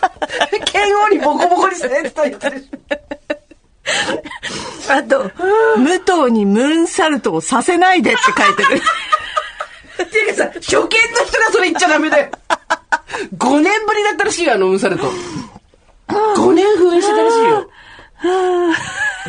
[0.65, 4.93] 剣王にボコボコにされてた言ったでしょ。
[4.93, 5.31] あと、
[5.79, 8.83] 武藤にムーンサルトをさせないでって書いてる。
[10.07, 10.87] ていうかさ、初見の
[11.27, 12.31] 人がそれ言っちゃダメだよ。
[13.37, 15.11] 5年ぶりだったらしいよ、あの、うんされと。
[16.09, 17.71] 5年封印してたらしいよ。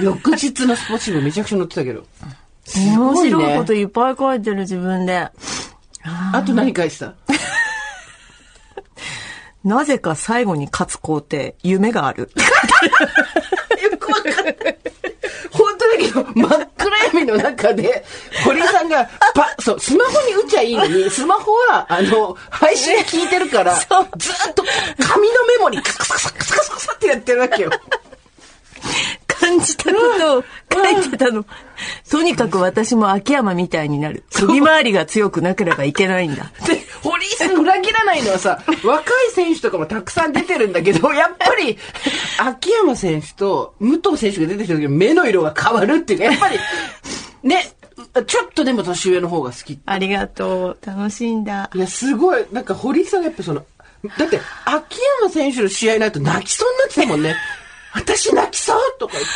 [0.02, 2.06] 翌日のスポーツ新聞めちゃくちゃ載ってたけど。
[2.66, 5.30] す面ごいね白いこといっぱい書いてる自分で。
[6.34, 7.16] あと何書いてた？
[9.64, 12.32] なぜか最後に勝つ工程、夢がある。
[16.10, 16.46] よくわかんない。
[16.46, 18.06] 本当だけど、真っ暗闇の中で、
[18.46, 23.88] 堀井さんが、パ、そう、スマホに打っちゃいいのに、スマホは、あの、配信聞いてるから、ずっ
[24.54, 24.64] と
[25.00, 27.72] 紙のメモにカサカサカサカサカサカサってやってるわけよ。
[29.40, 31.46] 感じたことを書いてたの。
[32.10, 34.24] とにかく私も秋山みたいになる。
[34.34, 36.52] 首回りが強くなければいけないんだ。
[36.68, 41.78] で、堀井さん裏切らないのはさ、若い選手とかもたくさん出てるんだけど、 やっぱり、
[42.40, 46.60] 秋山選手と武藤選手が出てきた時目の色が変わるっていうか、やっぱり、
[47.44, 47.72] ね、
[48.26, 49.80] ちょっとでも年上の方が好き。
[49.86, 50.86] ありがとう。
[50.86, 51.70] 楽しんだ。
[51.74, 53.64] いや、すごい、なんか堀井さんがやっぱその、
[54.18, 57.36] だって、秋山選手の試合になると泣きそうになってたもんね。
[58.00, 59.30] 私泣きそうとか言って。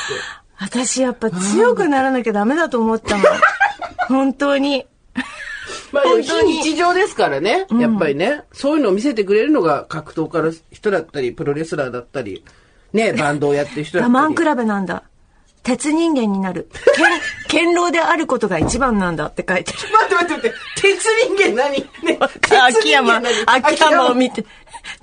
[0.59, 3.25] 私やっぱ強くならなきゃダメだと思ったもん。
[4.07, 4.85] 本当に。
[5.91, 7.67] まあ、非本当に日常ですからね。
[7.79, 8.43] やっぱりね。
[8.51, 12.43] そういうのを見せてくれるのが格闘家の人だったり、プロレスラーだったり、
[12.93, 14.13] ね、バンドをやってる人だったり。
[14.15, 15.03] 我慢比べなんだ。
[15.63, 16.69] 鉄人間になる。
[17.47, 19.77] 剣、 剣老であることが一番なんだって書いてる。
[19.93, 20.57] 待って待って待って。
[20.81, 21.89] 鉄人間何？
[22.03, 24.45] ね、鉄秋山何、秋山を見て、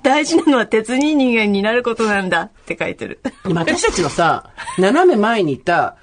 [0.03, 3.19] 大事なのは鉄人間になることなんだって書いてる。
[3.45, 5.95] 今私たちのさ、斜め前にいた、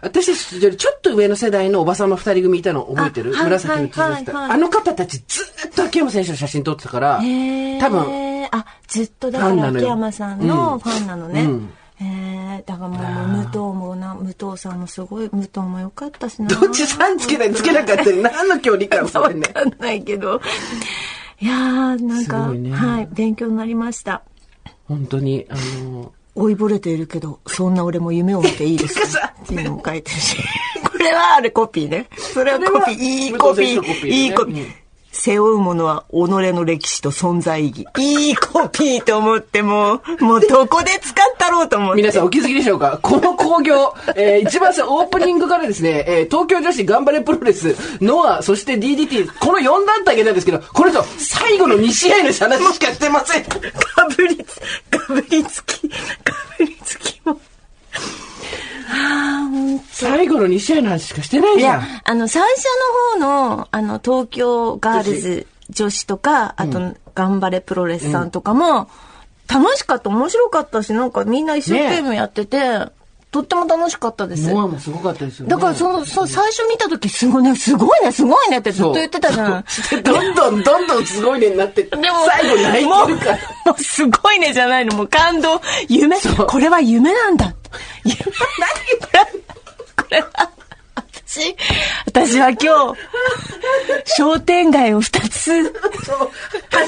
[0.00, 3.32] 私たちよりちょっと上の世代のおばさんの二人組いたの覚えてる？
[3.36, 8.48] あはい紫の T シャたあの方たちずーっと秋山選手の写真撮ってたから、多分、分。
[8.50, 11.42] あ、ずっとだから秋山さんのファンなのね。
[11.42, 16.48] うんえー、だからもう武藤もな武藤さんもすごい武藤も良かったしな。
[16.48, 19.06] どっちさんつけないつけなかったり、何の距離感？
[19.08, 19.46] そわれね。
[19.48, 20.40] かんないけど。
[21.40, 22.70] いやーなんか、ね。
[22.72, 24.22] はい勉強になりました。
[24.88, 25.54] 本当に、あ
[25.84, 29.06] の、老いぼれているけどそんな俺も夢を見ていいですてか？
[29.06, 29.64] さかっていう。
[29.64, 30.36] のも書いてるし。
[30.90, 32.08] これはあれコピーね。
[32.16, 32.94] それはコピー。
[32.98, 33.76] いいコピー。
[33.76, 34.16] 武藤選手のコピーね。
[34.16, 34.74] いいコピー、うん
[35.14, 37.86] 背負うものは己の歴史と存在意義。
[37.98, 42.02] いいコピーと思ってもう、もうどこで使ったろうと思って。
[42.02, 42.98] 皆さんお気づきでしょうか？
[43.00, 53.44] この興行、えー一番最初オープニングからですね、えー東京女子頑張れプロレス、ノア、そして DDT、この4団体なんですけど、この人、最後の2試合の話しかしてません。
[53.44, 53.58] か
[54.16, 55.94] ぶりつ、かぶりつき、か
[56.58, 57.38] ぶりつきも。
[58.94, 59.80] ああ。
[59.90, 62.64] 最後の2試合の話しかしてないいじゃんや。、あの、最初
[63.18, 68.88] の方の、あの、東京ガールズ女子とか、あと、頑張れプロレスさんとかも、
[69.48, 72.58] 楽しかった、面白かったし、なんかみんな一生懸命やってて、
[73.30, 74.48] とっても楽しかったです。
[74.48, 75.50] ノアもすごかったですよね。
[75.50, 79.64] だから、その、そう、最初見た時、すごいね、すごいね、すごいねってずっと言ってたじゃん。
[80.04, 83.72] どんどんどんどんすごいねになってでも、最後泣いてるから。
[83.76, 87.53] うすごいねじゃないの、もう感動、夢、これは夢なんだ。
[88.04, 88.24] 夢、何
[89.00, 90.50] これ、これは、
[91.26, 91.56] 私、
[92.06, 93.00] 私は今日、
[94.16, 95.72] 商店街を二つ、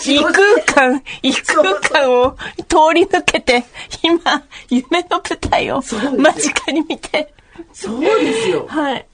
[0.06, 0.34] 異空
[0.74, 2.36] 間、異空間を
[2.68, 3.64] 通り抜けて、
[4.02, 5.82] 今、夢の舞台を
[6.18, 7.32] 間近に見て、
[7.72, 8.66] そうですよ。
[8.68, 9.06] はい、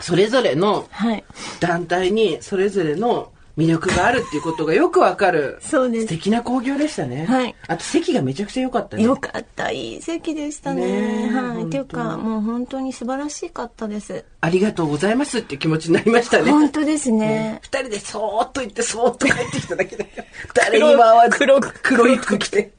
[0.00, 1.24] それぞれのはい。
[1.58, 5.58] 団体にそれぞれの魅力があるっていうことがよくわかる。
[5.60, 7.26] そうです素敵な興行でしたね。
[7.26, 9.02] はいあと席がめちゃくちゃ良かったね。
[9.02, 10.80] よかった、いい席でしたね。
[10.80, 11.64] ねえはい。
[11.64, 14.24] っていうか、もう本当に素晴らしかったです。
[14.40, 16.50] ありがとうございますって気持ちになりましたね。
[16.50, 17.60] 本当ですね。
[17.62, 20.10] 二人でそーっと行ってそーっと帰ってきただけだよ。
[20.54, 21.38] 誰にも会わず。
[21.38, 22.72] 黒黒い服着て。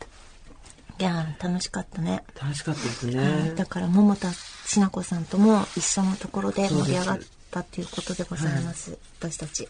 [0.99, 2.23] いやー楽しかったね。
[2.39, 3.53] 楽しかったですね。
[3.55, 8.97] だから桃田千奈子さんとも一緒のところで盛り上がったっていうことでございます。
[9.19, 9.67] 私たち。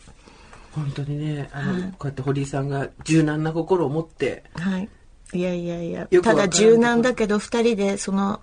[0.73, 4.89] 本当にね、あの、こうやって堀井さんが柔軟な心を持って、はい。
[5.33, 8.41] いやいやいやただ柔軟だけど二人でその、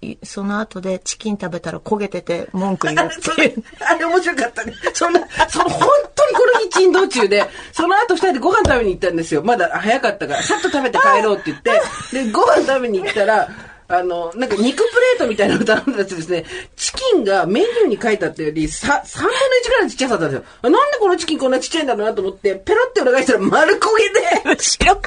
[0.00, 3.64] いその後でチキン食べたら焦げてて文句言うっていう。
[3.80, 4.74] あれ面白かったね。
[4.92, 9.42] そんな、その本当にこの日珍道中で、その後二人でご飯食べに行ったんですよ。
[9.42, 11.80] まだ早かったから、さっと食べて帰ろうって言って、
[12.12, 13.48] で、ご飯食べに行ったら、
[13.86, 16.44] あの、なんか肉プレートみたいなの頼んだやつですね、
[16.76, 19.32] チキンがメニューに書いてあったより、さ、3分の1
[19.66, 20.58] ぐらいのちっちゃさだったんですよ。
[20.62, 25.00] あなんでこのチキンこんなちっちゃいんだろうなと思って、ペロって裏返したら丸焦げで、後ろ、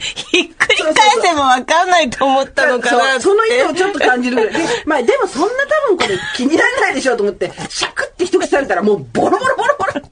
[0.00, 3.20] ひっくり返せばわかんないと思ったのかなって。
[3.20, 4.52] その意図をちょっと感じるぐらい。
[4.54, 5.48] で、まあでもそんな
[5.88, 9.92] 多分これ気にならないでしょうと思って、シャクって一口食べたらもうボロボロボロボロ。
[9.92, 10.02] 炭、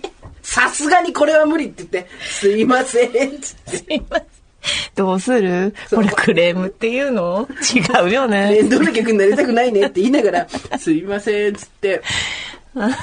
[0.00, 0.02] 炭。
[0.42, 3.40] さすがにこれは無理って言って、すいません。
[3.40, 4.39] つってすいません。
[4.94, 5.74] どうする？
[5.90, 7.48] これクレームっていうの？
[7.74, 8.50] 違うよね。
[8.62, 11.54] 面倒な客になりたくないねって言いながら、 すいません。
[11.54, 12.02] つって、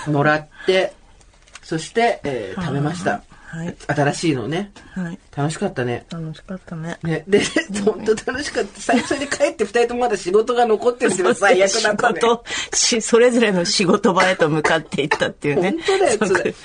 [0.08, 0.94] もらって、
[1.64, 3.24] そして、えー食べました。
[3.50, 3.76] はい。
[3.88, 4.72] 新しいのね。
[4.94, 5.18] はい。
[5.36, 6.06] 楽しかったね。
[6.12, 6.98] 楽しかったね。
[7.02, 7.42] ね、で、
[7.86, 8.82] 本当楽しかった。
[8.82, 12.20] 最初に帰って二人ともまだ仕事が残ってるっていうのが最悪だったね。
[12.74, 15.72] 仕それぞれの仕事場へと向かっていったっていうね。
[15.72, 16.56] 本当だよ、それ。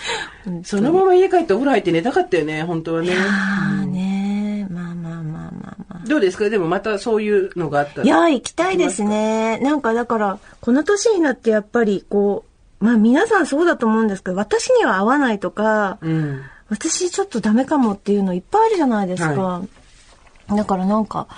[0.64, 3.14] そのまま家帰ってお風呂入って寝たかったよね、本当はね。
[3.16, 5.52] ああねまあまあまあまあ
[5.88, 6.01] まあ。
[6.12, 6.48] どうですか？
[6.50, 9.58] でもまたそういうのがあったらいや、行きたいですね。
[9.58, 12.44] なんかだから、この年になってやっぱりこ
[12.80, 16.42] う、まあ皆さんそうだと思うんですけど、私には合わないとか、うん。
[16.68, 19.30] 私ちょっとダメかもっていうのいっぱいあるじゃないですか。
[19.34, 19.62] は
[20.48, 21.28] だからなんか、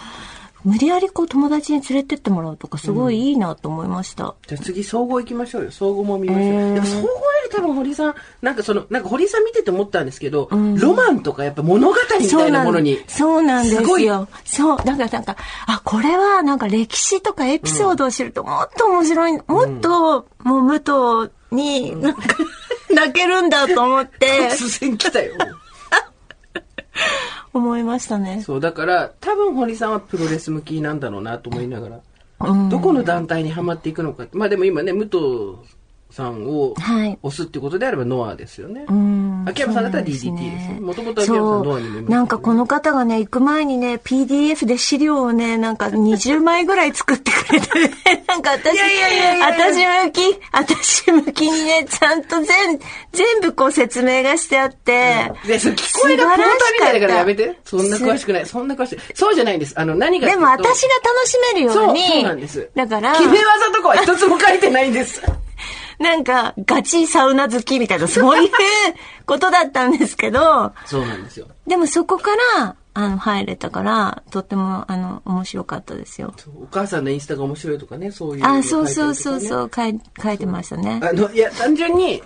[0.64, 4.34] 無理やりこう友達に連れてってもらうとかすごいいいなと思いました。
[4.46, 5.70] じゃあ次、総合行きましょうよ。
[5.70, 6.44] 総合も見ましょう。
[6.44, 7.10] えーでも総合よ
[7.44, 12.98] り多分堀井さん、なんかその、なんか堀井さん見てて思ったんですけど、ロマンとかやっぱ物語みたいなものに。
[13.06, 14.26] そうなんですすごいよ。
[14.44, 14.78] そう。
[14.78, 22.22] だからなんか、あ、これはなんか歴史とかエピソードを知るともっと面白い、もっと、もう武藤に、なんか、
[22.94, 25.34] 泣けるんだと思って、突然来たよ。
[27.52, 28.42] 思いましたね。
[28.42, 32.00] そう、だから、多分堀井さんはプロレス向きなんだろうなと思いながら、
[32.40, 34.26] うんどこの団体にはまっていくのか。
[34.32, 35.74] まあでも今ね、武藤
[36.14, 38.86] さんをはい押すってことであればノアですよね。
[38.88, 40.78] うん秋山さんだったら DDT ですね。
[40.80, 52.78] もともと秋山さんノアにもいましたけどなんかこの方がね、行く前にね、PDF で資料をね、なんか20枚ぐらい作ってくれてね、 なんか私、いやいやいや私向き、私向きにね、ちゃんと全、
[53.12, 57.58] 全部こう説明がしてあって、で、それ聞こえがポーターみたいだからやめて。
[57.64, 58.46] そんな詳しくない。
[58.46, 58.98] そんな詳しい。
[59.14, 59.74] そうじゃないんです。
[59.76, 65.20] あの、何がでも私が楽しめるように、そうそうなんですだから、決め技とかは一つも書いてないんです。
[65.98, 68.50] なんか、ガチサウナ好きみたいな、そういう
[69.26, 71.46] ことだったんですけど、そうなんですよ。
[71.66, 76.32] でもそこから、あの、入れたから、とっても、あの、面白かったですよ。
[76.62, 78.62] お母さんのインスタが面白いとかね、そういうの書いあ。
[78.62, 81.00] そうそうそうそう、書い書いてましたね。
[81.02, 82.22] あの、いや、単純に、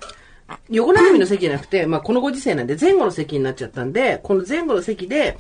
[0.71, 5.37] 横並びの席じゃなくて、まあ、このご時世なんで前後の席になっちゃったんで、この前後の席で、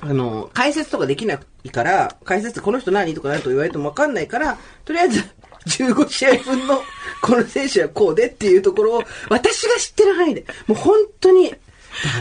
[0.00, 5.24] あの、解説とかできないから、解説この人何とか何と言われてもわかんないから、とりあえず、
[5.66, 6.82] 15試合分の、
[7.20, 11.56] この選手はこうでっていうところを、私が知ってる範囲で、もう本当に、だ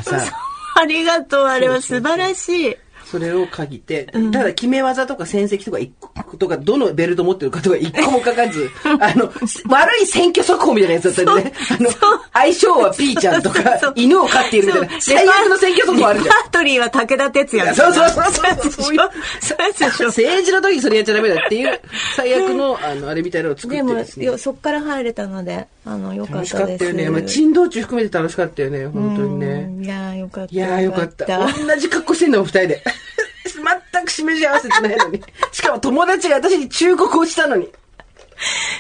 [0.04, 0.34] からさ、
[0.78, 2.78] ありがとう、あれは素晴らしい。
[3.16, 9.32] それを限って、ただ決め技とか戦績とか一個とか、どのベルト持ってるかとか一個も書かず、あの、
[9.72, 11.54] 悪い選挙速報みたいなやつだったんでね。
[11.80, 11.90] あの、
[12.34, 16.36] 相性はピーちゃんとか、犬を飼っているみたいな、最悪の選挙速報あるじゃん。
[16.36, 18.10] レパートリーは武田鉄矢そいうな。
[18.10, 18.72] そうそうそう。
[18.72, 19.00] そういう
[19.40, 20.08] そうでしょ。
[20.08, 21.80] 政治の時それやっちゃダメだっていう、
[22.18, 24.38] 最悪の、あの、あれみたいなのを作っでも、てですねよ。
[24.38, 26.76] そっから入れたので、あの、よか楽しかったです。
[26.76, 27.10] ったよね。
[27.10, 29.70] まあ、珍道中含めて楽しかったよね、本当にね。
[29.70, 30.54] うんいやーよかった。
[30.54, 31.26] いやーよかった。
[31.28, 32.84] 同じ格好してんのも二人で。
[33.92, 35.22] 全く示し合わせてないのに。
[35.52, 37.72] しかも友達が私に忠告をしたのに。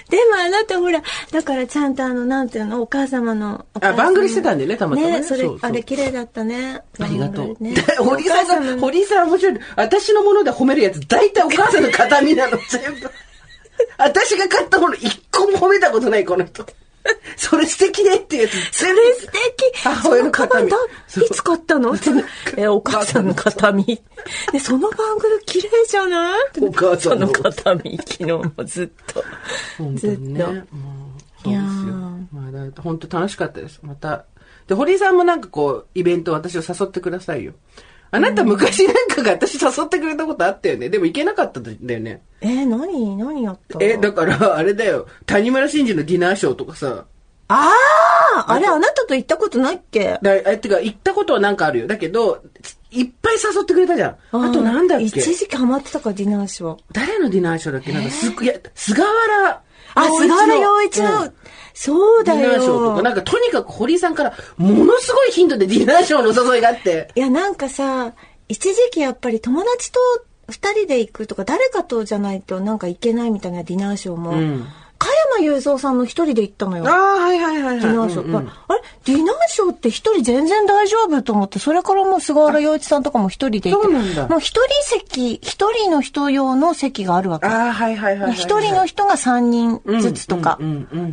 [0.09, 3.65] でもあなたほら、だからちゃんとあの、なんていうの、お母様の。
[3.73, 5.19] あ、様番組してたんでね、たまたまね。
[5.21, 6.81] ね、それ、あれ綺麗だったね。
[6.99, 7.63] ありがとう。
[7.63, 9.59] ね、 堀井さんが、堀井さん面白い。
[9.77, 13.09] 私のもので褒めるやつ、大体お母さんの形見なの、全部。
[13.97, 16.65] 私が買ったもの一個も褒めたことない、この人。
[17.37, 18.79] それ素敵ねっていうやつ。
[18.79, 19.33] それ素敵
[19.83, 21.91] 母親の形見そのカバンだいつ買ったの？
[21.93, 22.09] って。
[22.57, 23.85] え、お母さんの形見。
[24.51, 26.39] で、そのバングル綺麗じゃない？
[26.61, 29.23] お母さんの形見、昨日もずっと。
[29.77, 30.15] 本当ずっ。
[30.15, 30.21] と。
[30.21, 30.35] もう
[31.43, 31.93] そうですよ。
[32.31, 33.79] まあ、本当楽しかったです。
[33.83, 34.25] また。
[34.67, 37.53] で、堀井さんもなんかこう、イベント私を誘ってくださいよ。
[38.15, 40.89] あなた昔なんかが私誘ってくれたことあったよね。
[40.89, 42.21] でも行けなかったんだよね。
[42.41, 45.07] えー、何何やったえ、だから、あれだよ。
[45.25, 47.05] 谷村新司のディナーショーとかさ。
[47.47, 47.71] あ
[48.37, 50.17] ああれあなたと行ったことないっけ？
[50.21, 51.87] だえ、てか、行ったことはなんかあるよ。
[51.87, 52.41] だけど、
[52.89, 54.17] いっぱい誘ってくれたじゃん。
[54.31, 55.05] あとなんだっけ？
[55.05, 56.79] 一時期ハマってたか、ディナーショー。
[56.91, 57.91] 誰のディナーショーだっけ？
[57.93, 59.61] なんかすっごい、いや、菅原
[59.95, 61.33] あ、菅原洋一の、うん
[61.77, 62.39] そうだよ。
[62.39, 67.11] ディナーショーとか、なんかとにかく堀井さんからものすごい頻度でディナーショーのお誘いがあって。
[67.15, 68.13] いや、なんかさ、
[68.47, 69.99] 一時期やっぱり友達と
[70.47, 74.65] 二人で行くとか、誰かとじゃないとなんか行けないみたいなディナーショーも、うん
[74.97, 76.85] 加山雄三さんの一人で行ったのよ。
[76.87, 77.79] ああ、はいはいはいはい。
[77.79, 78.25] ディナーショー。
[78.25, 78.81] うんうんあれ？
[79.05, 83.87] ディナーショーって一人全然大丈夫と思って、それからもう菅原洋一さんとかも一人で行って。
[83.87, 87.47] そうなんだもう一人席、一人の人用の席があるわけ。
[87.47, 88.33] ああ、はいはいはいはいはい。
[88.33, 90.59] 一人の人が三人ずつとか。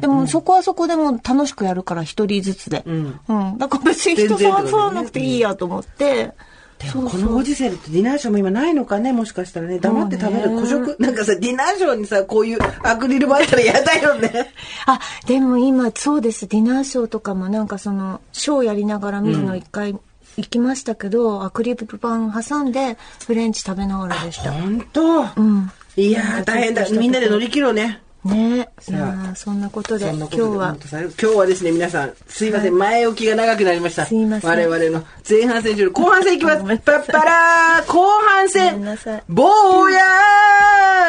[0.00, 2.84] でもそこはそこでも楽しくやるから一人ずつで。
[2.86, 3.58] んうん。
[3.58, 6.34] だから別に人全然ってことねさわなくていいやと思って。
[6.82, 9.12] でもこのご時世だとディナーショーも今ないのかね？
[9.12, 9.78] もしかしたらね。
[9.78, 10.96] 黙って食べるそうね古食。
[11.02, 14.52] なんかさ、ディナーショーにさ、こういうアクリル板あったら嫌だよね。
[14.86, 16.48] あ、でも今そうです。
[16.48, 19.96] ディナーショーとかもなんかその、ショーやりながら見るの一回
[20.36, 24.52] 行きましたけど、アクリル板挟んでフレンチ食べながらでした。
[24.52, 25.20] 本当？
[25.36, 25.70] うん。
[25.96, 26.88] いやー、大変だ。
[26.88, 28.00] みんなで乗り切ろうね。
[28.24, 28.54] ね。
[28.56, 30.76] いやさあーそんなことで、今日は。
[30.92, 34.06] 今日はですね、皆さん、すいません、前置きが長くなりました。
[34.06, 34.50] すいません。
[34.50, 36.62] 我々の前半戦中の後半戦いきます。
[36.62, 38.82] パッパラー後半戦。
[39.28, 40.00] 坊や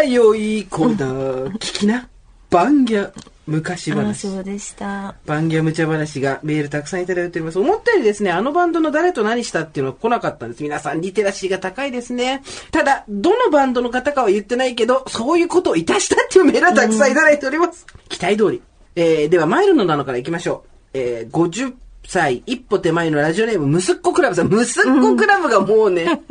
[0.04, 2.08] ー酔い込んだ、聞きな、
[2.50, 3.12] バンギャ、
[3.46, 4.28] 昔あ話。
[4.28, 5.16] そうでした。
[5.26, 7.60] バンギャ無茶話がメールたくさんいただいております。
[7.60, 10.64] 思ったよりですね、あのバンドの誰と何したっていうのは来なかったんです。
[10.64, 12.42] 皆さんリテラシーが高いですね。
[12.72, 17.86] ただ、どのバンドの方かは言ってないけど、そういうことをいたしたっていうメールはたくさんいただいております。
[18.10, 18.62] 期待通り。
[18.96, 20.70] えー、では、マイルの名のから行きましょう。
[20.94, 21.74] えー、50
[22.08, 24.48] 歳、一歩手前のラジオネーム、ムスッコクラブさん。
[24.48, 26.22] ムスッコクラブがもうね、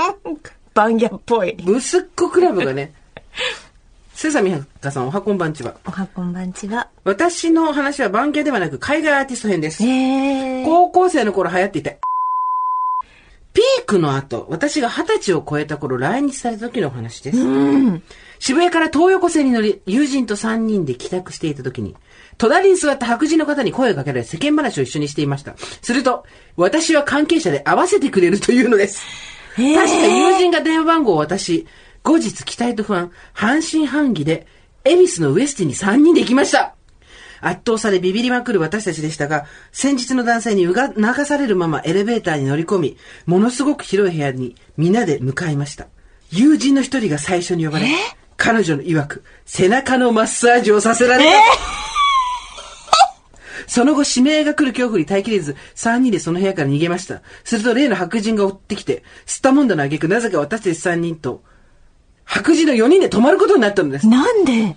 [0.74, 1.56] バンギャっぽい。
[1.64, 2.92] ムスッコクラブがね、
[4.18, 5.76] セサミハカさん、おはこんばんちは。
[5.86, 6.88] おはこんばんちは。
[7.04, 9.84] 私の話はバンギャではなく海外アーティスト編です。
[9.84, 10.64] えー。
[10.64, 11.92] 高校生の頃流行っていた。
[13.52, 17.38] ピークの後、私が二十歳を超えた頃来日された時のお話です。
[18.40, 21.94] 渋谷から東横線に乗り、友人と三人で帰宅していた時に、
[22.38, 25.54] 隣に座った白人の方に声をかけられ世間話を一緒にしていました。
[25.56, 26.26] すると、
[26.56, 29.06] 私は関係者で会わせてくれるというのです。
[29.58, 31.68] えー確か友人が電話番号を渡し、
[32.02, 34.46] 後日期待と不安、半信半疑で、
[34.84, 36.74] 恵比寿のウエスティに3人で行きました。
[37.40, 45.86] 圧倒されビビりまくる私たちでしたが、先日の男性にうが流されるままエレベーターに乗り込み、ものすごく広い部屋に皆で向かいました。
[46.30, 47.88] 友人の一人が最初に呼ばれ、
[48.36, 51.30] 彼女の曰く、背中のマッサージをさせられた。
[53.66, 57.20] その後、指名が来る恐怖に耐えきれず、三人でその部屋から逃げました。
[57.44, 61.42] すると、例の白人が追ってきて、吸ったもんだの挙句、なぜか私たち三人と、
[62.28, 64.06] 白人の四人で泊まることになったのです。
[64.06, 64.76] なんで？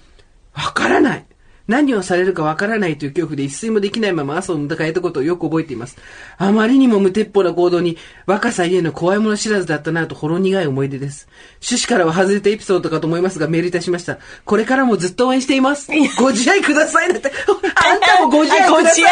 [0.53, 1.25] わからない。
[1.67, 5.97] 何をされるかわからないという恐怖で一睡もできないまま朝を迎えたことをよく覚えています。
[6.37, 11.29] あまりにも無鉄砲な行動に若さゆえの怖いもの知らずだったなとほろ苦い思い出です。
[11.61, 14.17] 趣旨からは外れたエピソードかと思いますがメールいたしました。
[14.43, 15.89] これからもずっと応援しています。
[16.19, 17.31] ご自愛くださいなんて。
[17.75, 19.03] あんたもご自愛ください。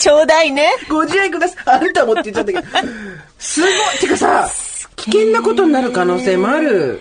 [0.00, 0.70] ちょうだいね。
[0.88, 1.78] ご自愛ください。
[1.78, 2.88] あんたもって言っちゃったけど。
[3.38, 3.70] すごい。
[4.00, 4.48] てかさ、
[4.96, 7.00] 危険なことになる可能性もある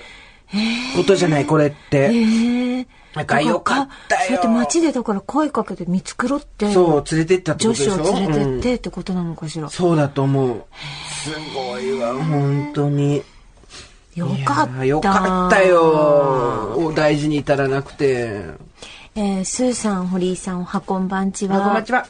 [0.96, 2.86] ことじゃない、これって。
[3.16, 4.22] なんかよかったよ。
[4.28, 6.72] そうやって街でだから声かけて見繕って。
[6.72, 8.14] そう、連れてったってこ女子とでしょ？
[8.14, 9.70] を連れてっうんてってことなのかしら。
[9.70, 10.64] そうだと思う。
[11.10, 13.24] すごいわ、本当に。
[14.16, 14.86] よかった。
[14.86, 16.76] よかったよ。
[16.78, 18.44] お大事に至らなくて。
[19.16, 21.84] えー、スーさん、堀井さん、おはこんばんちあ、こんはばん。
[21.84, 22.06] ちは。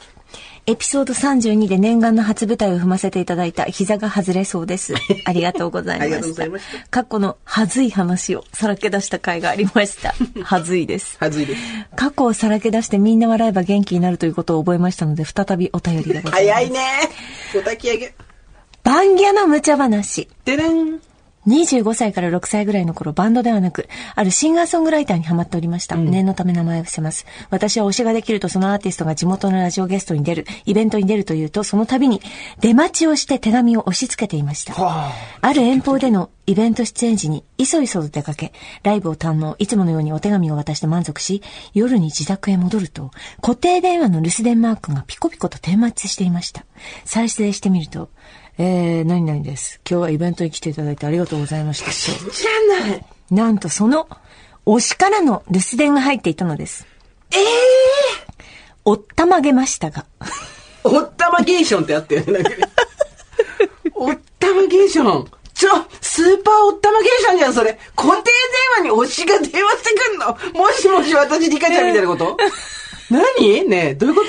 [0.68, 4.92] エピソード32で念願の初舞台を踏ませていただいた膝が外れそうです。
[5.24, 6.88] ありがとうございまありがとうしたございました。
[6.90, 10.14] 過去のはずい話をさらけ出した回がありました。
[10.44, 11.16] はずいです。
[11.20, 11.62] はずいです。
[11.96, 16.34] 過去をさらけ出してみんな笑えば元気になるということを覚えましたので、再びお便りでございます。
[16.34, 16.80] 早いね。
[17.54, 18.14] お焚き上げ。
[18.84, 20.28] バンギャの無茶話。
[20.44, 21.00] でれん。
[21.48, 25.96] 25歳から6歳ぐらいの頃、バンドではなく、あるシンガーソングライターにハマっておりました。
[25.96, 27.26] 念のため名前を伏せます。
[27.50, 32.20] 私は推しができるとそのアーティストが地元のラジオゲストに出る、イベントに出るというと、その度に
[32.60, 34.74] 出待ちをして手紙を押し付けていました。
[34.74, 41.42] はある遠方でのイベント出演時に、いそいそと出かけ、ライブを堪能、いつものようにお手紙を渡して満足し、
[41.74, 43.10] 夜に自宅へ戻ると、
[43.42, 46.64] 固定電話の留守電マークがピコピコと点滅していました。
[47.04, 48.08] 再生してみると、
[48.60, 49.80] えー、何々です。
[49.88, 51.92] 今日はイベントに来ていただいてありがとうございました。
[51.92, 53.04] じゃない。
[53.30, 54.08] なんとその、
[54.66, 56.84] 推しからの留守電が入っていたのです。
[57.30, 57.44] ええ
[58.84, 60.06] おったまげましたが。
[60.82, 62.42] ー、おったまゲーションってあったよね。
[63.94, 65.30] おったまゲーション。
[65.54, 67.78] ちょ、スーパーおったまゲーションじゃん、それ。
[67.94, 68.24] 固定
[68.76, 72.36] 電話に推しが電話してくんのもしもし私リカちゃんみたいなこと？
[73.08, 73.68] 何？
[73.68, 74.28] ねえ、どういうこと？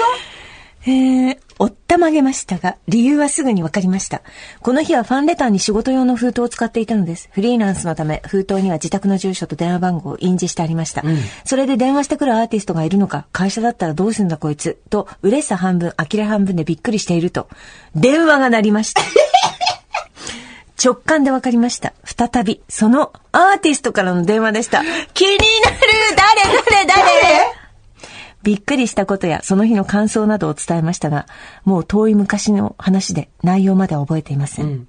[0.86, 4.22] えー、おったまげましたが、理由はすぐにわかりました。
[4.62, 7.28] この日はファンレターに仕事用の封筒を使っていたのです。
[7.34, 11.04] フリーランスのため、封筒には自宅の住所と電話番号を印字してありました。
[11.44, 17.50] それで電話してくるアーティストがいるのか、会社だったらどうすんだこいつ、と、嬉しさ半分、呆れ半分でびっくりしていると、
[17.94, 19.02] 電話が鳴りました。
[20.82, 21.92] 直感でわかりました。
[22.06, 24.82] 再び、そのアーティストからの電話でした。
[25.14, 25.78] 気になる
[26.16, 27.59] 誰誰誰？
[28.44, 31.28] びっくりしたことやその日の感想などを伝えましたが、
[31.66, 34.88] もう遠い昔の話で内容までは覚えていません。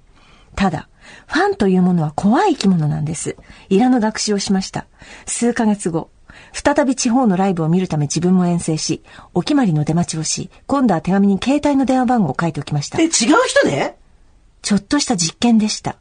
[0.55, 0.87] ただ、
[1.27, 3.35] ファンというものは怖い生き物なんです。
[3.69, 4.85] イラの学習をしました。
[5.25, 6.09] 数ヶ月後、
[6.53, 13.03] 再び地方のライブを見るため自分も遠征し、お決まりの出待ちをし、今度は手紙に携帯の電話番号を書いておきましたえ、。
[13.03, 13.95] 違う人で？
[14.61, 15.97] ちょっとした実験でした。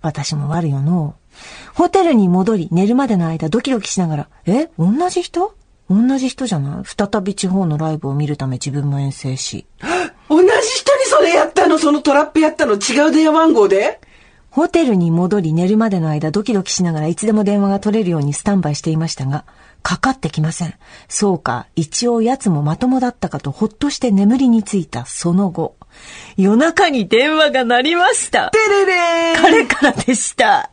[0.00, 1.74] 私も悪よのう。
[1.74, 5.54] ホテルに戻り寝るまでの間ドキドキしながら、え同じ人？
[5.90, 6.84] 同じ人じゃない？
[6.84, 9.66] 再び地方のライブを見るため自分も遠征し。
[10.28, 11.78] 同じ人にそれやったの？
[11.78, 12.74] そのトラップやったの？
[12.74, 14.00] 違う電話番号で？
[14.50, 19.44] ホテルに戻り寝るまでの間ドキドキしながらいつでも電話が取れるようにスタンバイしていましたが、
[19.82, 20.74] かかってきません。
[21.08, 25.76] そうか、一応奴もまともだったかとほっとして眠りについたその後、
[26.36, 28.50] 夜中に電話が鳴りました。
[28.50, 30.70] てれれー彼からでした。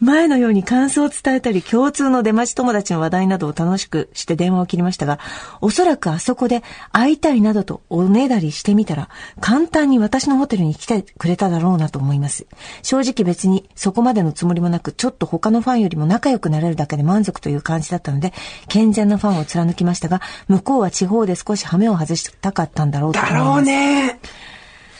[0.00, 5.18] 前のように感想を伝えたり、共通の出待ち友達の話題などを楽しくして電話を切りましたが、
[5.60, 9.08] おそらくあそこで会いたいなどとおねだりしてみたら、
[9.40, 12.46] 簡単に私のホテルに来てくれただろうなと思います。
[12.82, 18.32] 正直別にそこまでのつもりもなく、ちょっと他のファンよりも仲良くなれるだけで満足という感じだったので、
[18.68, 23.44] 健全なファンを貫きましたが、向こうは地方で少し羽目を外したかったんだろうと思います。
[23.44, 24.20] だろうね。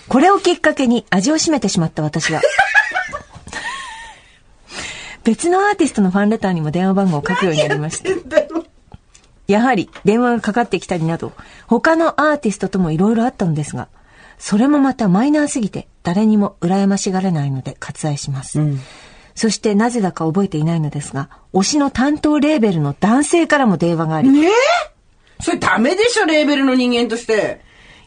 [0.08, 2.40] これをきっかけに味を占めてしまった私は、
[5.24, 8.10] 別のアーティストのファンレターにも電話番号を書くようになりました。
[9.46, 11.32] やはり電話がかかってきたりなど、
[11.66, 13.88] 他のアーティストともいろいろあったのですが、
[14.38, 18.60] それもまたマイナーすぎて誰にも羨ましがれないので割愛します。
[19.34, 24.50] そしてなぜだか覚えていないのですが、推しの担当レーベルの男性からも電話があり、ねえ？
[25.40, 27.60] それダメでしょ、レーベルの人間として。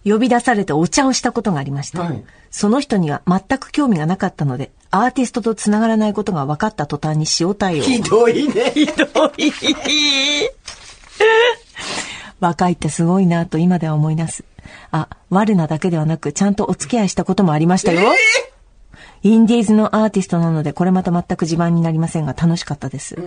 [0.05, 2.01] 呼び出されてお茶をしたことがありました。
[2.01, 7.85] はいその人には全く興味がなかったので、アーティストと繋がらないことが分かった途端に塩対応を。
[7.85, 8.71] ひどいね。
[8.71, 9.03] ひど
[9.37, 9.51] い。
[12.39, 14.43] 若いってすごいなと今では思い出す。
[14.91, 18.11] あ、我なだけではなく、ちゃんとお付き合いしたこともありましたよ。
[19.23, 23.17] インディーズのアーティストなので、これまた全く自慢になりませんが、楽しかったです。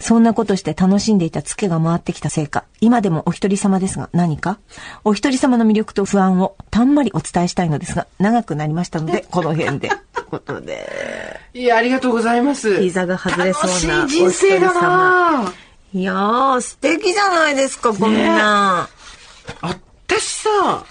[0.00, 4.58] そんなことして楽しんでいたツケが回ってきたせいか、今でもお一人様ですが、何か？
[5.04, 9.90] お一人様の魅力と不安をたんまりお伝えしたいのですが、長くなりましたので、 この辺で。
[10.30, 12.80] ことで、いや、ありがとうございます。
[12.80, 15.52] 膝が外れそうな楽しい人生だな
[15.92, 18.88] いやー、素敵じゃないですか、こんな。
[19.60, 20.84] 私さ、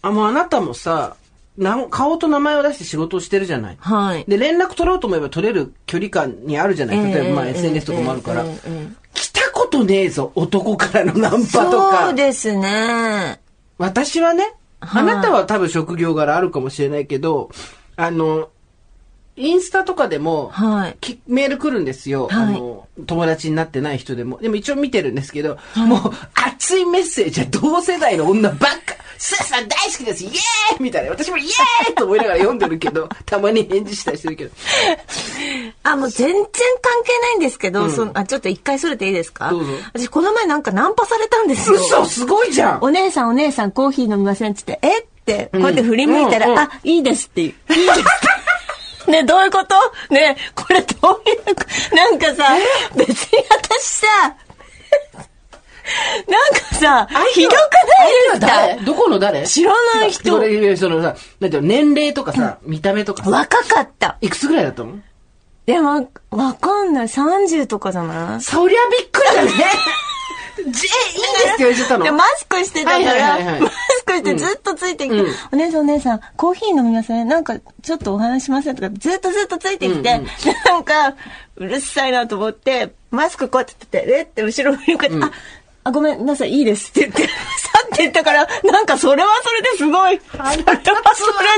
[0.00, 1.16] あ、もうあなたもさ、
[1.56, 3.76] な顔と名前を出して仕事をしてるじゃない。
[3.78, 4.24] はい。
[4.26, 7.12] で、連絡取ろうと思えば取れる距離感にあるじゃない。
[7.12, 8.44] 例えば、まあ、ええ SNS とかもあるから。
[9.14, 12.14] 来たことねえぞ、男からのナンパとそかう。
[12.14, 13.40] ですね。
[13.78, 17.50] 私はね、はいあなたは多分職業柄あるかもしれないけど、
[17.96, 18.50] あの、
[19.36, 20.96] インスタとかでも、はい。
[21.00, 22.28] きメール来るんですよ。
[22.28, 24.38] はいあの、友達になってない人でも。
[24.38, 28.94] でも一応見てるんですけど、もう熱いメッセージは同世代の女ばっか。
[29.18, 30.32] スーさん大好きですイエー
[30.80, 31.10] イみたいな。
[31.10, 34.50] 私もイエーイと思いながら読んでるけど、 たまに返事したりしてるけど。
[35.82, 36.50] あ、もう全然関
[37.04, 39.50] 係ないんですけど、そのあちょっと一回それていいですか？
[39.50, 41.76] どうぞ私この前なんかナンパされたんですよ。
[41.76, 45.00] 嘘すごいじゃんお姉さんお姉さんコーヒー飲みませんって言って、え？
[45.00, 47.72] って、こうやって振り向いたら、うんうんあ、いいですって言う。
[47.80, 48.04] いいですって。
[49.10, 49.74] ね、どういうこと？
[50.12, 52.44] ね、これどういう、なんかさ、
[52.96, 54.06] 別に私さ、
[56.26, 57.60] なんかさ、ひどくない
[58.32, 58.76] です誰？
[58.78, 59.46] かどこの誰？
[59.46, 60.30] 知らない人。
[60.76, 64.16] そのさ、なんて年齢とかさ、見た目とかさ、若かった。
[64.20, 64.98] いくつぐらいだったの？
[65.66, 67.06] でも、わかんない。
[67.06, 68.40] 30とかじゃない？
[68.40, 69.50] そりゃびっくりだね。
[70.64, 73.60] いいですって言われちゃったので、マスクしてたかはいはいはいら、はい。
[73.60, 75.34] マスクしてずっとついてきて、うん。
[75.52, 80.20] お姉さんお姉さん、コーヒー飲みませんなんか、ちょっとお話しませんとか、ずっとずっとついてきて、うん。
[80.20, 80.26] うん
[80.64, 81.16] なんか、
[81.56, 85.30] うるさいなと思って、マスクこうやってて、えって後ろ振り向いて、あ、
[85.84, 86.90] あ、ごめんなさい、いいです。
[86.90, 90.72] って言って、去って言ったから、なんかそれはそれですごい、それはそれ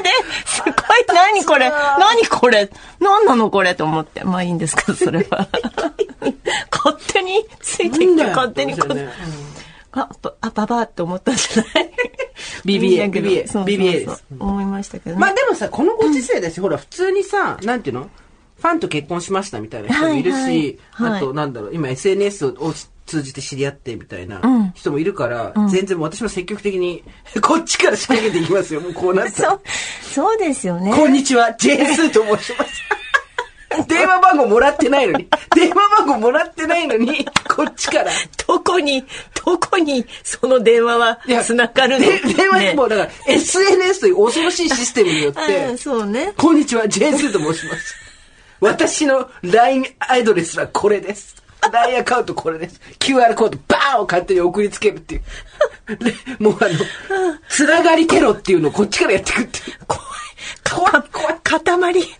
[0.03, 0.11] で、
[0.45, 0.74] すごい、
[1.14, 2.68] 何これ、何これ、
[2.99, 3.74] 何なのこれ？
[3.77, 5.49] と思って、まあいいんですけど、それは。
[6.70, 9.11] 勝手についてきて、勝手にこう、
[9.93, 11.93] あ、ばあ、ばばって思ったんじゃない
[12.64, 14.24] ？BBA BBA BBA です。
[14.39, 15.20] 思いましたけどね。
[15.20, 18.11] まあでもさ、このご時世だし、ほら、普通にさ、なんていうの？
[18.59, 22.72] ファンと結婚しましたみたいな人もいるし、あと、なんだろう、今 SNS を
[23.07, 27.02] 通じて知り合ってみたいなうん人もいるから、全然もう私も積極的に、
[27.40, 29.61] こっちから仕掛けていきますよ、もうこうなったらそう、
[30.02, 30.92] そうですよね。
[30.92, 32.82] こんにちは、ジェーンスーと申します。
[33.88, 38.11] 電話番号もらってないのに、電話番号もらってないのに、こっちから。
[38.46, 39.04] どこに、
[39.44, 42.07] どこに、その電話は繋がるの？
[42.07, 46.32] で電話ねにもうだから、SNS という恐ろしいシステムによっあて、そうね。
[46.36, 47.94] こんにちは、ジェーンスーと申します。
[48.61, 51.36] 私の LINE アドレスはこれです。
[51.72, 52.80] LINE アカウントこれです。
[52.98, 55.22] QR コードバーンを勝手に送りつけるっていう。
[55.96, 56.70] でもうあの、
[57.48, 59.61] つながりテロっていうのをこっちからやっていくって。
[59.86, 60.07] 怖い。
[60.64, 61.40] 怖い、怖い。
[61.42, 62.16] 塊。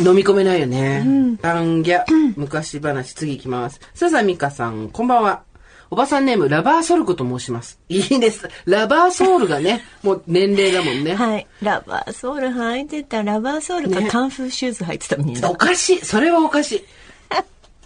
[0.00, 1.04] 飲み込めないよね。
[1.42, 2.04] パンギャ、
[2.36, 3.80] 昔話、次行きます。
[3.94, 5.42] ささみかさん、こんばんは。
[5.90, 7.78] おばさんネーム、ラバーソルコと申します。
[7.88, 8.48] いいです。
[8.66, 11.14] ラバーソウルがね、もう年齢だもんね。
[11.14, 11.46] はい。
[11.62, 15.56] ラバーソール履いてた、ラバーソールかねカンフーシューズ履いてたみんなお。
[15.56, 16.04] かしい。
[16.04, 16.84] それはおかしい。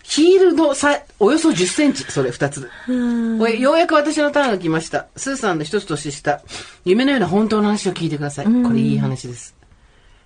[0.05, 2.69] ヒールのさ、およそ10センチ、それ2つ。
[3.41, 5.07] おいようやく私のターンが来ました。
[5.17, 6.43] スーさんの一つ年下。
[6.85, 8.47] 夢のような本当の話を聞いてください。
[8.47, 9.55] これいい話です。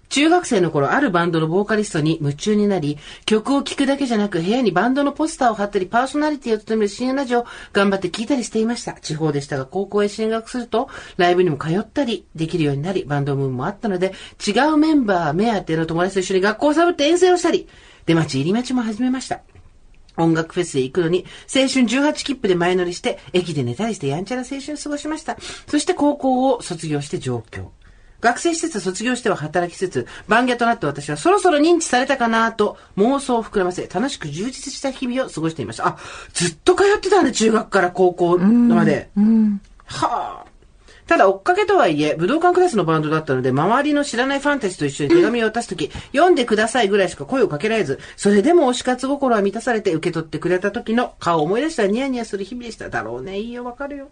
[0.09, 8.95] 中学生の頃、あるバンドのボーカリストに夢中になり、曲を聴くだけじゃなく、部屋にバンドのポスターを貼ったり、パーソナリティを務める深夜ラジオを頑張って聴いたりしていました。
[8.95, 14.13] 地方でしたが、高校へ進学すると、ライブにも通ったり、できるようになり、バンドムーンもあったので、
[14.47, 17.69] 違うメンバー、目当ての友達と一緒に学校をサボって遠征をしたり、
[18.07, 19.41] 出待ち入り待ちも始めました。
[20.17, 25.37] 音楽フェスへ行くのに、青春18切符で前乗りして、駅で寝たりしてやんちゃな青春を過ごしました。
[25.67, 27.73] そして高校を卒業して上京。
[28.21, 35.89] 学生施設を卒業しては働きつつ、番ギャとなって私はそろそろ認知されたかなと妄想を膨らませ、楽しく充実した日々を過ごしていました。
[35.89, 35.99] あ、
[36.33, 39.11] ずっと通ってたんだ、中学から高校まで。
[39.87, 40.57] はあ。
[41.07, 52.91] ただ、追っかけとはいえ、武道館クラスのバンドだったので、周りの知らないファンたちと一緒に手紙を渡すとき、読んでくださいぐらいしか声をかけられず、それでも推し活心は満たされて受け取ってくれた時の顔を思い出したらニヤニヤする日々でした。
[52.91, 53.39] だろうね。
[53.39, 54.09] いいよ、わかるよ。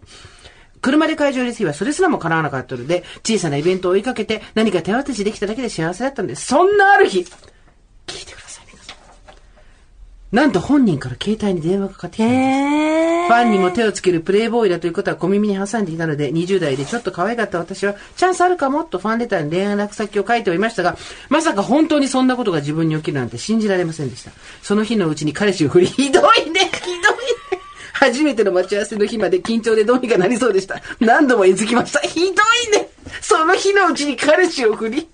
[0.85, 6.45] 車で会場入れす日はそれすらも叶わなかったので、小さなイベントを追いかけて何か手渡しできただけで幸せだったんです。
[6.45, 7.21] そんなある日、
[8.05, 8.97] 聞いてください、皆さん。
[10.31, 12.37] なんと本人から携帯に電話がかかってきたんです。
[12.37, 20.97] へファンにも手をつけるプレイボーイだということは小耳に挟んでいたので、20代でちょっと可愛かった私は、チャンスあるかもとファンレターに恋愛落先を書いておりましたが、
[21.29, 24.29] まさか本当にそんなことが自分に起きるなんて信じられませんでした。
[24.61, 27.14] その日のうちに彼氏を振り、ひどいね、ひどいね。
[28.05, 30.81] 初めての待ち合わせの日まで緊張でどうにかなりそうでした。
[30.99, 31.99] 何度もえずきました。
[32.01, 32.31] ひどい
[32.71, 32.89] ね。
[33.21, 35.07] その日のうちに彼氏を振り。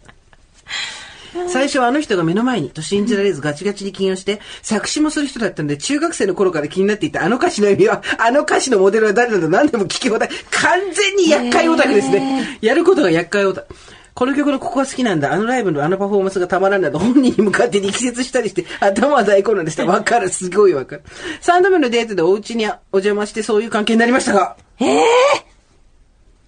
[1.47, 10.29] 最初はあの人が目の前にと信じられずガチガチに起用して、作詞もする人だったので、中学生の頃から気になっていたあの歌詞の意味は、あの歌詞のモデルは誰など何でも聞き放題。
[10.51, 12.59] 完全に厄介オタクですね。
[12.61, 13.73] やることが厄介オタク。
[14.13, 15.31] この曲のここが好きなんだ。
[15.31, 19.85] あのライブのあのパフォーマンスがたまらんだと本人に向かって力説したりして、頭は大混乱でした。
[19.85, 20.29] わかる。
[20.29, 21.03] すごいわかる。
[21.41, 24.57] 3度目のデートでお家にお邪魔してそういう関係になりましたが。
[24.79, 25.03] ええ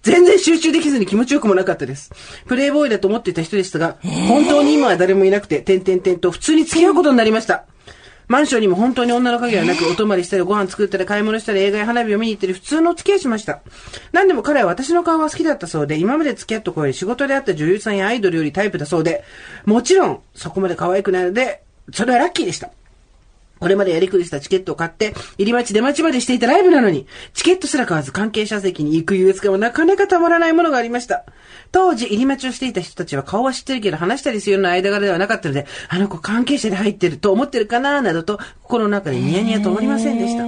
[0.02, 2.12] 全然集中できずに気持ちよくもなかったです。
[2.46, 3.96] プレイボーイだと思っていた人でしたが、
[4.28, 7.64] 本当に今は誰もいなくて、点々点と普通に付き合うことになりました。
[8.28, 13.60] マンションにも本当に女の影はなく、お泊まりしたり、ご飯作ったり、買い物したり、映画や花火を見に行ったり、普通のお付き合いしました。
[14.12, 19.24] 何でも彼は私の顔が好きだったそうで、今まで付き合った子より仕事であった女優さんやアイドルよりタイプだそうで、
[19.66, 21.62] もちろん、そこまで可愛くないので、
[21.92, 22.70] それはラッキーでした。
[23.60, 31.24] これまでやりくりしたチケットを買って、入り待ち出待ちまでしていたライブなのに、チケットすら買わず関係者席に行く優越感はなかなかたまらないものがありました。
[31.72, 40.44] 当時、入り待ちをしていた人たちは顔は知ってるけど話したりするような間柄ではなかったので、あの子関係者で入ってると思ってるかななどと、心の中でニヤニヤ止まりませんでした。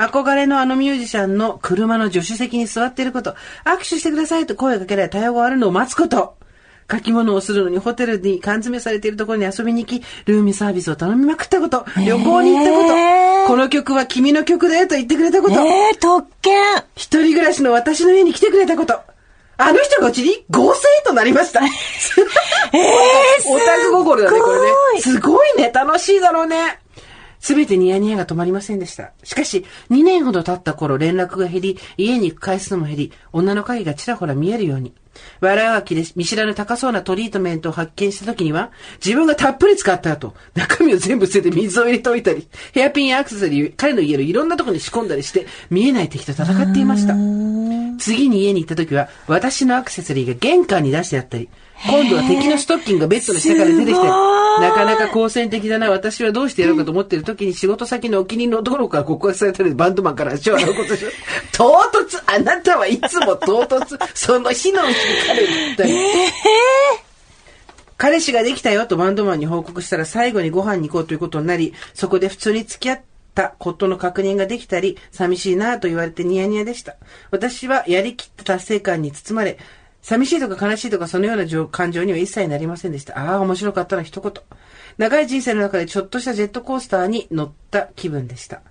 [0.00, 3.34] 憧れのあのミュージシャンの車の助手席に座っていること、
[3.64, 6.39] 握手してくださいと声をかけられ対応があるのを待つこと。
[6.90, 16.54] 書き物をするのにホテルに缶詰されているところに遊びに行き、ルームサービスを頼みまくったこと、旅行に行ったこと、へーこの曲は君の曲だよと言ってくれたこと、ええ特権。
[16.94, 19.00] 一人暮らしの私の家に来てくれたこと、
[19.56, 21.60] あの人がうちに合成となりました。
[22.72, 22.80] ええ
[23.46, 25.00] オタク心だね、これね。
[25.00, 26.78] すすごいね、楽しいだろうね。
[27.40, 29.12] すべてニヤニヤが止まりませんでした。
[29.24, 34.94] しかし、2年ほど経った頃連絡が減り、家に行く回数も減り、女の影がちらほら見えるように。
[35.40, 38.70] 笑いわきで見知らぬ高そうなトリートメントを発見した時には、
[39.04, 47.14] 自分がたっぷり使った後、中身を全部捨てて水を入れておいたり、ヘアピンやアクセサリー、彼の家のいろんなところに仕込んだりして、見えない敵と戦っていました。
[47.98, 51.48] 次に家に行った時は、私のアクセサリーが玄関に出してあったり、
[51.86, 61.08] 今度は敵のストッキングがベッドの下から出てきて、なかなか好戦的だな、私はどうしてやろうかと思っている時に仕事先のお気に入りの男の子から告白されたのでバンドマンから足を洗うことでしょ。
[61.52, 64.94] 唐突あなたはいつも唐突その日のうちに
[65.26, 65.92] 彼に言ったり。
[67.96, 73.02] 彼氏ができたよとバンドマンに報告したら最後にご飯に行こうということになり、そこで普通に付き合っ
[73.34, 76.96] たことの確認ができたり、寂しいなと言われてニヤニヤでした。
[77.30, 79.58] 私はやりきった達成感に包まれ、
[80.02, 83.18] 寂しいとか悲しいとかそのような情感情には一切なりませんでした。
[83.18, 84.32] ああ、面白かったな一言。
[84.98, 88.62] 長い人生の中でちょっとしたジェットコースターに乗った気分でした。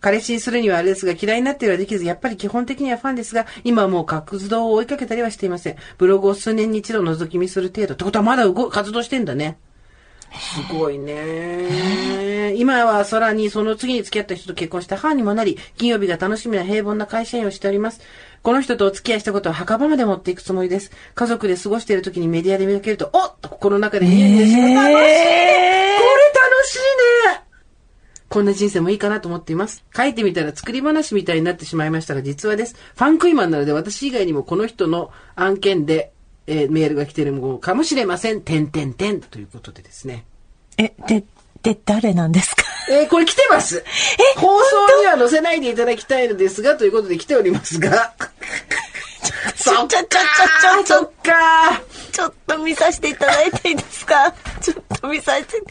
[0.00, 5.76] 彼氏にするにはあれですが、嫌いになってはできず、やっぱり基本的にはファンですが、今はもう活動を追いかけたりはしていません。
[5.96, 7.94] ブログを数年に一度覗き見する程度。
[7.94, 9.58] ってことはまだ動活動してんだね。
[10.32, 12.54] すごいね。
[12.56, 18.00] 今はさらにその次に付き合った人と結婚して母にもなり、金曜日が楽しみな平凡な会社員をしております。
[18.42, 20.90] この人とお付き合いしたことは墓場まで持っていくつもりです。
[21.14, 24.90] 家族で過ごしている時にメディアで見かけると、おっと心の中でニヤニヤします。
[24.90, 25.06] 楽しいこれ
[26.40, 27.42] 楽しいね
[28.28, 29.84] こんな人生もいいかなと思っています。
[29.96, 32.74] 書いてみたら作り話みたいになってしまいましたが、実はです。
[32.96, 36.12] ファンクイマンなので私以外にもこの人の案件で、
[36.48, 38.40] えーメールが来ているのかもしれません。
[38.40, 40.24] てんてんてんということでですね。
[40.78, 41.22] え、で、
[41.62, 42.62] で、誰なんですか？
[42.90, 43.84] えーこれ来てます。
[44.36, 48.12] 放送には載せないでいただきたいのですが、ということで来ておりますが。
[49.56, 54.34] ちょ、ちょ、ちょ、ちょ、ちょ、ちょそっ、かちょっと見させていただいていいですか？
[54.60, 55.62] ちょっと見させて、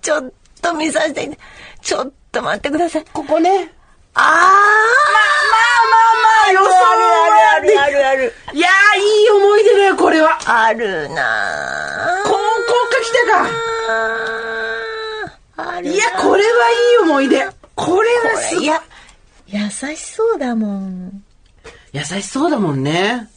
[0.00, 0.32] ちょっ
[0.62, 1.38] と見させて、
[1.82, 3.04] ちょっと待ってください。
[3.12, 3.72] ここね。
[4.14, 6.74] あーまあまあまあ、予想は
[7.56, 10.38] あるあるあるあるいやー、いい思い出だよ、これは。
[10.46, 12.44] あるな高校か
[13.02, 13.50] 来たか。
[15.82, 17.46] いや、これはいい思い出。
[17.74, 18.82] これはすいや、
[19.46, 21.22] 優しそうだもん。
[21.92, 23.28] 優しそうだもんね。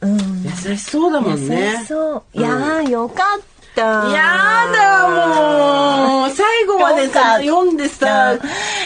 [0.00, 0.42] うん。
[0.44, 1.72] 優しそうだもんね。
[1.72, 2.38] 優しそう。
[2.38, 3.40] いやー、よかっ
[3.74, 3.82] た。
[3.82, 6.30] やだ、もう。
[6.30, 8.34] 最後までさ、読んでさ、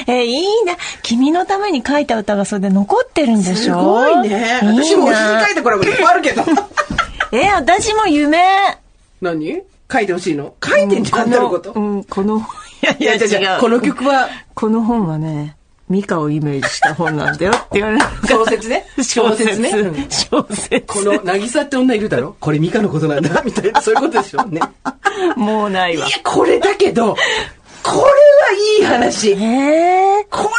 [0.09, 0.77] え、いいな。
[1.03, 3.75] 君のために書いた歌がそれで残ってるんでしょ？
[3.75, 4.61] すごいね。
[4.63, 6.43] 私もお尻書いてこれもいっぱいあるけど。
[7.33, 8.43] え、私も夢。
[9.21, 9.63] 何？
[9.91, 10.55] 書いてほしいの？
[10.65, 11.73] 書いてんじゃん、なること？
[11.73, 12.43] うん、この、
[12.83, 15.57] いやいや、じゃじゃこの曲は、この本はね、
[15.89, 18.05] ミカをイメージした本なんだよって言われる。
[18.27, 18.87] 小説ね。
[19.03, 19.71] 小説ね。
[19.71, 20.81] うん小説。
[20.87, 22.37] この、渚って女いるだろ？
[22.41, 24.43] これミカのことなんだみたいな、そういうことでしょ？
[24.43, 24.61] うね。
[25.37, 27.15] もうないわいや。、これだけど、
[27.85, 28.07] これは
[28.79, 29.33] いい話。
[29.33, 30.51] ええこれは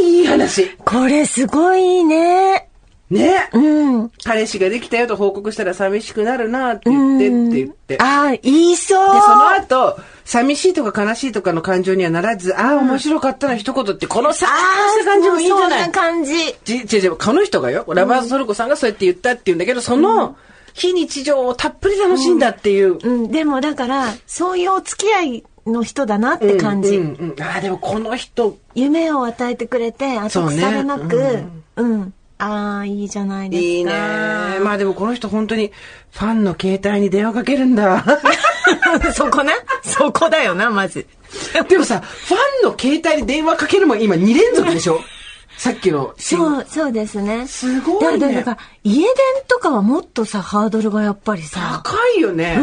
[0.00, 0.70] いい話。
[0.78, 2.68] これすごいね。
[3.10, 3.50] ね。
[3.52, 4.10] うん。
[4.24, 7.96] 彼氏ができたよと報告したら寂しくなるなって言ってって言って。
[7.96, 9.08] で、ああ、言いそう。
[9.08, 9.98] その後、
[10.30, 16.32] 寂しいとか悲しいとかの感情にはならず、ああ、面白かったな一言って、このさーした感じもいいんじゃなそんない感じ。
[16.64, 20.36] じ、違う違う、この人がよ、ラバーズトルコさんがそうやって言ったって言うんだけど、その、
[20.72, 22.98] 非日常をたっぷり楽しんだっていう。
[23.02, 26.96] うん、でもだから、そういうお付き合いの人だなって感じ。
[26.96, 32.14] うんうんうんああ、でもこの人、夢を与えてくれて、後腐れなく、そうねうん。
[32.38, 33.66] ああ、いいじゃないですか。
[33.66, 33.92] いいね。
[34.62, 35.72] まあでもこの人本当に
[36.12, 38.04] ファンの携帯に電話かけるんだ。
[39.12, 41.06] そこなそこだよな、まず。
[41.68, 42.36] でもさ、ファ
[42.66, 45.00] ンの携帯に電話かけるも今2連続でしょ？
[45.56, 46.54] さっきのシーン。
[46.56, 47.46] そう、そうですね。
[47.46, 49.06] すごいねだから、家電
[49.46, 52.58] とかはもっとさ、ハードルがやっぱりさ、高いよね。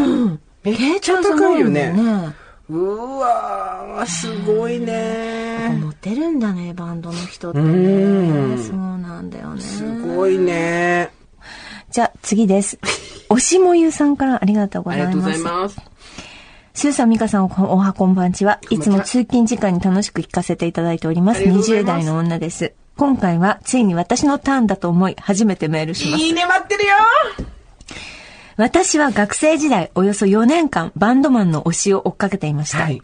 [0.64, 1.92] めっちゃ高いよね。
[1.92, 2.34] ね
[2.70, 5.80] うわー、すごいね。
[5.82, 8.62] モテるんだね、バンドの人ってうんね。
[8.64, 9.62] そうなんだよね。
[9.62, 11.10] すごいね。
[11.92, 12.78] じゃあ次です。
[13.30, 15.22] おしもゆさんからありがとうごありざいます。
[15.22, 15.78] がとうございます。
[16.78, 18.60] スーさん、ミカさん、おおはこんばんちは。
[18.70, 21.42] いつも通勤時間に楽しく聞かせていただいております。
[21.42, 22.76] 20ます代の女です。
[22.98, 26.24] 今回は、ついに私のターンだと思い、初めてメールします。
[26.24, 26.94] いいね、待ってるよ
[28.58, 32.84] 私は学生時代、およそ4年間、バンドマンの推しを追っかけていました。
[32.84, 33.02] はい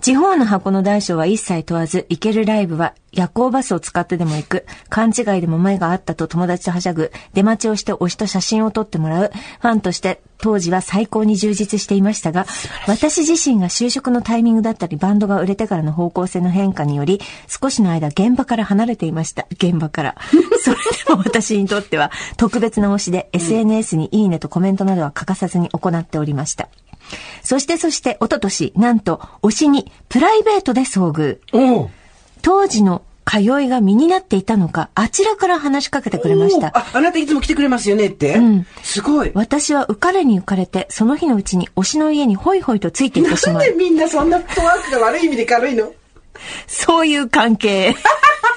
[0.00, 12.46] 地方の箱の大小は一切問わず、行けるライブは夜行バスを使ってでも行く、勘違いでも前があったと友達とはしゃぐ、出待ちをして推しと写真を撮ってもらう、ファンとして当時は最高に充実していましたが、
[12.88, 19.46] 私自身が就職のタイミングだったり、バンドが売れてからの方向性の変化により、少しの間現場から離れていました。
[19.52, 20.16] 現場から。
[20.64, 26.68] それでも私にとっては特別な推しで、SNS にいいねとコメントなどは欠かさずに行っておりました。
[27.42, 31.38] そしてそして、おととし、なんと、推しにプライベートで遭遇。
[32.42, 36.76] 当時の通いが身になっていたのか、あちらから話しかけてくれました。
[36.76, 38.36] あ、あなたいつも来てくれますよねって。
[38.38, 39.30] んすごい。
[39.34, 43.54] 私は浮かれに浮かれて、その日のうちに推しの家にホイホイとついていってしまう。
[43.58, 45.92] なんでみんなそんなトワークが悪い意味で軽いの？
[46.66, 47.94] そういう関係。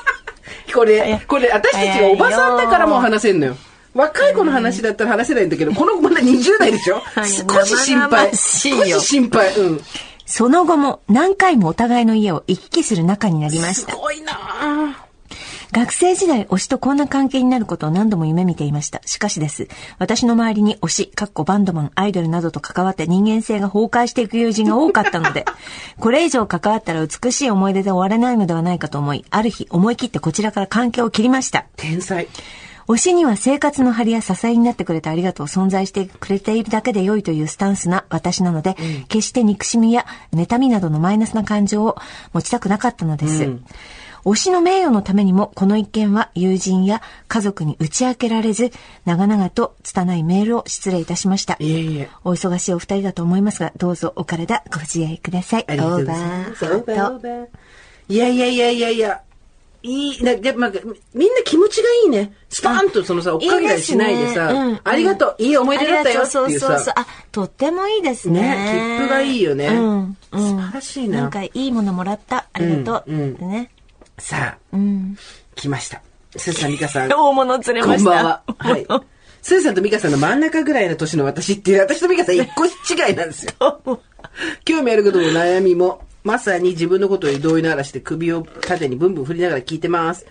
[0.73, 3.55] これ、これ、私たちがおばさんだからもう話せんのよ。
[3.93, 6.99] 若い子の話だったら話せないんだけど、この子まだ20代でしょ？
[6.99, 8.31] はい少し心配。
[8.35, 9.55] 少し心配。
[9.55, 9.81] うん。
[10.25, 13.93] その後も何回もお互いの家を行き来する仲になりました。
[13.93, 15.05] すごいなぁ
[15.71, 19.01] 学生時代、推しとこんな関係になることを何度も夢見ていました。
[19.05, 19.67] しかしです。
[19.97, 25.43] 私の周りに推し、かっこバンドマン、アイドルなどと関わって人間性が崩壊していく友人が多かったので、
[25.99, 31.65] これ以上関わったら美しい思い出で終われないのではないかと思い、ある日思い切ってこちらから関係を切りました。
[31.75, 32.27] 天才。
[32.87, 38.75] 推しには生活の張りや支えになってくれてありがとう存在してくれているだけで良いというスタンスな私なので、
[39.07, 41.97] 決して憎しみや妬みなどのマイナスな感情を
[42.33, 43.49] 持ちたくなかったのです。
[44.25, 48.71] 推しの名誉のためにも、この一件は友人や家族に打ち明けられず、
[49.05, 51.57] 長々と拙いメールを失礼いたしました。
[51.59, 52.09] いえいえ。
[52.23, 55.65] お忙しいお二人だと思いますが、どうぞお体ご自愛ください。
[55.67, 56.65] ありがとうございます。
[56.65, 57.47] オーバーオーバー
[58.07, 59.24] いやいやいやいやいや。
[59.85, 60.71] いい、な、で、まあ、
[61.13, 62.33] みんな気持ちがいいね。
[62.49, 68.41] スパーンとそのさ、追っかけたりしないでさ、いいですねうんありがとう、いい思い出だったよっていうさそうそうそう、あ、とってもいいですね。
[68.41, 69.67] ね、切符がいいよね。
[69.67, 70.17] うん。
[70.31, 71.21] うん素晴らしいな。
[71.21, 72.47] なんかいいものもらった。
[72.51, 73.13] ありがとう。
[73.13, 73.69] うんうんね。
[74.17, 75.17] さあ、うん。
[75.55, 76.01] 来ました。
[76.35, 77.09] スーさん、ミカさん。
[77.09, 78.09] 大物釣れこました。
[78.09, 78.43] んばんは。
[78.57, 78.85] はい。
[79.41, 82.69] スーさんとミカさんの真ん中ぐらいの年の私っていう、私とミカさん一個違
[83.11, 83.53] いなんですよ。
[84.65, 90.25] 興味あることも悩みも、まさに自分のことに同意の嵐で首を縦にブンブン振りながら聞いてます。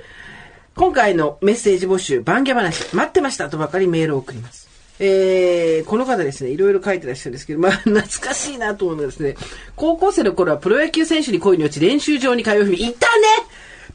[0.74, 4.68] 今回のメッセージ募集、番家話、待ってましたとばかりメールを送ります。
[4.98, 9.36] えー、この方ですね、いろいろ書いてらっしゃるんですけど、まあ、懐かしいなと思うのがですね、
[9.76, 13.26] 高校生の頃はプロ野球選手に恋に落ち練習場に通う日々、いたね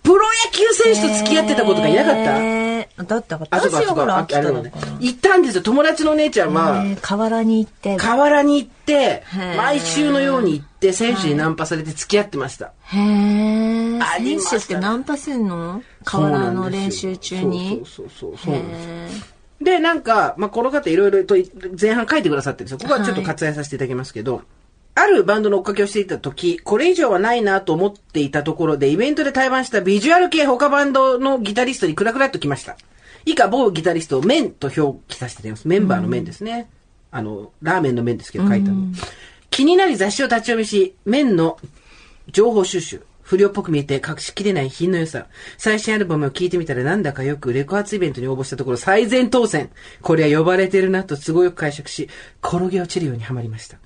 [0.01, 3.63] プロ野球選手と付き合ってた子とかいなかった、えーだって私。
[3.85, 4.88] はほら、あ秋田だからあれだね。
[4.99, 5.63] 行ったんですよ。
[5.63, 7.97] 友達のお姉ちゃんは、えー河原に行って。
[7.97, 9.23] 河原に行って
[9.57, 12.73] 毎週のように行って、選手にナンパされて付き合ってました。
[12.83, 14.03] へー。
[14.03, 15.81] ありましたね選手ってナンパすんの？
[16.03, 17.83] 河原の練習中に。
[17.85, 18.63] そうそうそうそう
[19.61, 21.35] でなんか、まあ、この方いろいろと
[21.79, 22.77] 前半書いてくださってるんですよ。
[22.79, 24.43] ここはちょっとはい割愛させていただきますけど、
[24.95, 32.77] あるバンドの追っかけをしていた時、これ以上はないなと思っていたところで、イベントで対バンしたビジュアル系他バンドのギタリストにクラクラっと来ました。
[33.25, 35.67] 以下、某ギタリストをメンと表記させていただきます。
[35.67, 36.69] メンバーの面ですね。
[37.11, 38.87] あの、ラーメンの面ですけど書いたの。
[39.49, 41.57] 気になり雑誌を立ち読みし、面の
[42.31, 43.01] 情報収集。
[43.21, 45.27] 不良っぽく見えて隠しきれない品の良さ。
[45.59, 49.69] 最新アルバムを聴いてみたらなんだかよくレコ発イベントに応募したところ最前当選。
[50.01, 52.09] これは呼ばれてるなと都合よく解釈し、
[52.43, 53.77] 転げ落ちるようにはまりました。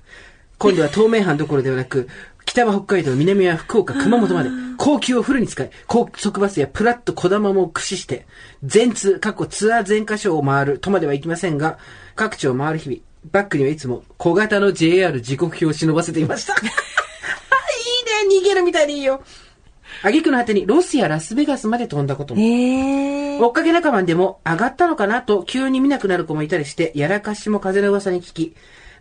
[0.56, 2.08] 今度は東名阪どころではなく、
[2.54, 8.26] 北は北海道、南は福岡、熊本まで、高級をフルに使い、高速バスやプラット小玉も駆使して、
[8.62, 11.78] 全通、過去ツアー全箇所を回るとまではいきませんが、
[12.14, 13.00] 各地を回る日々、
[13.32, 16.54] バックにはいつも小型の JR 時刻表を忍ばせていました。
[16.54, 16.70] いいね、
[18.40, 19.24] 逃げるみたいでいいよ。
[20.04, 22.40] 挙句の果てにロスやラスベガスまで飛んだことも。
[22.40, 23.38] えー。
[23.44, 28.54] 追っかけ仲間でも上がったのかなと急に見なくなる子もいたりして、やらかしも風の噂に聞き、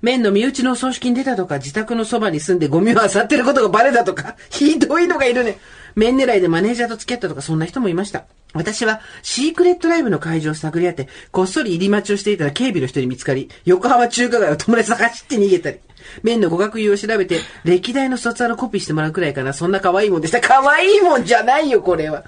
[0.03, 5.57] 麺の身内の葬式に出たとか、自宅のそばに住んでゴミを漁ってることがバレたとか、 ひどいのがいるね。
[5.95, 8.25] 麺狙いでマネージャーと付き合ったとか、そんな人もいました。
[8.53, 15.77] 私は、シークレットライブの会場を探り当て、こっそり入り待ちをしていたら警備の人に見つかり、横浜中華街を友達と走って逃げたり、
[16.21, 20.41] 麺の語学友を調べて、歴代の卒アルコピーしてもらうくらいかな、そんな可愛いもんでした。
[20.41, 22.25] 可愛いもんじゃないよ、これは。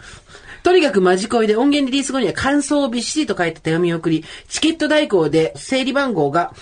[0.63, 6.53] とにかくマジ恋で音源リリース後には感想をびっしりと書いた手紙を送り、チケット代行で整理番号が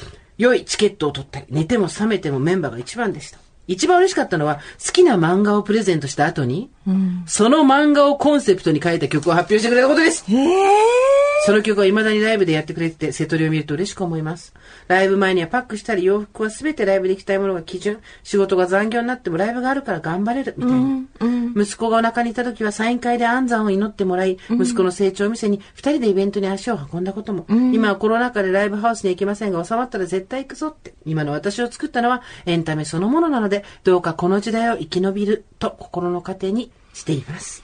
[0.44, 3.40] 良いチケットを取ったり、寝ても覚めてもメンバーが一番でした。
[3.68, 6.70] 一番嬉しかったのは、好きな漫画をプレゼントした後に、
[7.26, 10.26] その漫画をコンセプトに書いた曲を発表してくれたことです。
[10.30, 11.23] へえ。
[11.46, 14.54] その曲は未だにライブでやってくれてて、瀬戸りを見ると嬉しく思います。
[14.88, 18.00] ライブ前にはパックしたり洋服は全てライブで着たいものが基準。
[18.24, 21.62] 仕事が残業になってもライブがあるから頑張れる、みたいな。
[21.62, 27.46] 息子がお腹にいた時はサイン会で安産を祈ってもらい、息子の成長を見せに二人でイベントに足を運んだことも。
[27.50, 30.94] 今はコロナ禍でライブハウスに行けませんが、収まったら絶対行くぞって。
[31.06, 37.64] 今の私を作ったのはエンタメそのものなので、どうかこの時代を生き延びると心の糧にしています。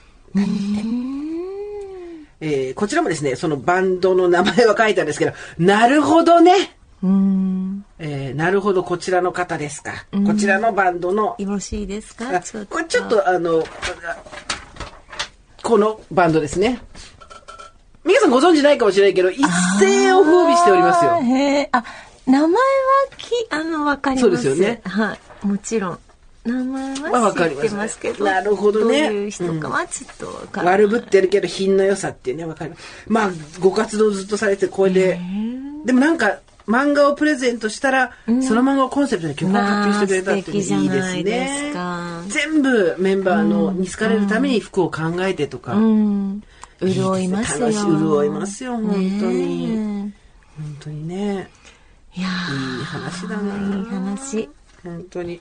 [2.40, 6.76] えーこちらもですね、そのバンドの名前は書いたんですけど、なるほどね。
[7.02, 7.84] うん。
[7.98, 10.06] えーなるほど、こちらの方ですか。
[10.26, 12.28] こちらのバンドの、よろしいですか？
[12.36, 13.62] あこれちょっとあの、
[15.62, 16.80] このバンドですね。
[18.04, 19.42] 皆さんご存知ないかもしれないけど、一
[19.78, 21.20] 世を風靡しておりますよ。
[21.22, 21.68] へえ。
[21.72, 21.84] あ、
[22.26, 22.56] 名前は
[23.18, 24.22] き、あの、わかります。
[24.22, 25.46] そうですよねはい。
[25.46, 25.98] もちろん。
[26.44, 28.24] 名前まあは知ってますけど。
[28.24, 30.74] なるほどねどういう人かはちょっとわからない。
[30.84, 32.72] 悪ぶってるけど品の良さっていうね、わかり
[33.06, 35.20] まあ、ご活動ずっとされて、これで。
[35.84, 42.22] でもなんか、漫画をプレゼントしたら、その漫画をコンセプトに曲を発表してくれたっていうのいいですねすか。
[42.28, 45.74] 全部メンバーのに好かれるために服を考えてとか。
[45.74, 46.42] うん。
[46.80, 47.68] 潤いますよ。
[47.68, 50.14] い潤いますよ本当にね
[50.56, 51.50] 本当にね。
[52.16, 53.54] えいやいい話だな。
[53.54, 54.48] ーいい話。
[54.82, 55.40] 本当に。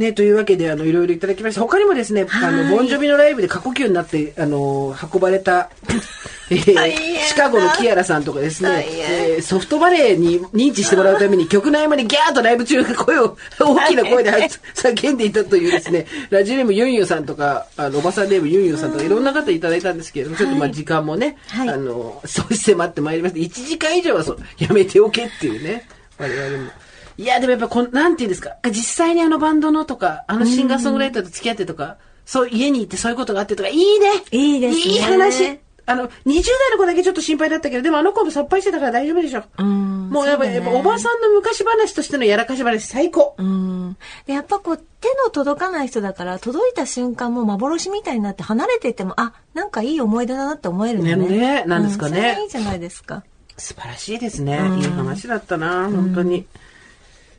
[0.00, 1.60] ね、というわけで、あの、いろいろいただきました。
[1.60, 5.68] 他にもですね、あの、はいボンジョビのライブで過呼吸になって、あの、運ばれた、
[6.50, 14.32] えーシカゴのキアラさんとかですねえーソフトバレーに認知してもらうために曲の合間にギャーッとライブ中声を、大きな声で
[14.74, 21.68] 叫んでいたというですね、ラジオネームユンユンさんとか、あの、おばさんネームユンユンさんとか、いろんな方いただいたんですけれども、ちょっとまあ時間もね、はい。
[21.68, 25.86] あの、少し迫ってまいりまして、1時間以上はそうやめておけっていうね、
[26.18, 26.70] 我々も。
[27.18, 39.42] いや、でもやっぱこん、なんていうんですか、実際にあのバンドのとか、あのシンガーソングライターと付き合ってとか、そう、家に行ってそういうことがあってとか、いいねいいですねいい話あの、20代の子だけちょっと心配だったけど、でもあの子もさっぱりしてたから大丈夫でしょ。
[39.58, 43.34] うんもうやっぱ、ねやっぱおばさんの昔話としてのやらかし話最高。
[43.38, 43.96] うん。
[44.26, 51.16] で、やっぱこう、手の届かない人だから、届いた瞬間も幻みたいになって離れていっても、あ、なんかいい思い出だなって思えるのね。
[51.16, 53.24] ねねなんですかねうんいいじゃないですか。
[53.56, 54.58] 素晴らしいですね。
[54.78, 56.46] いい話だったな、本当に。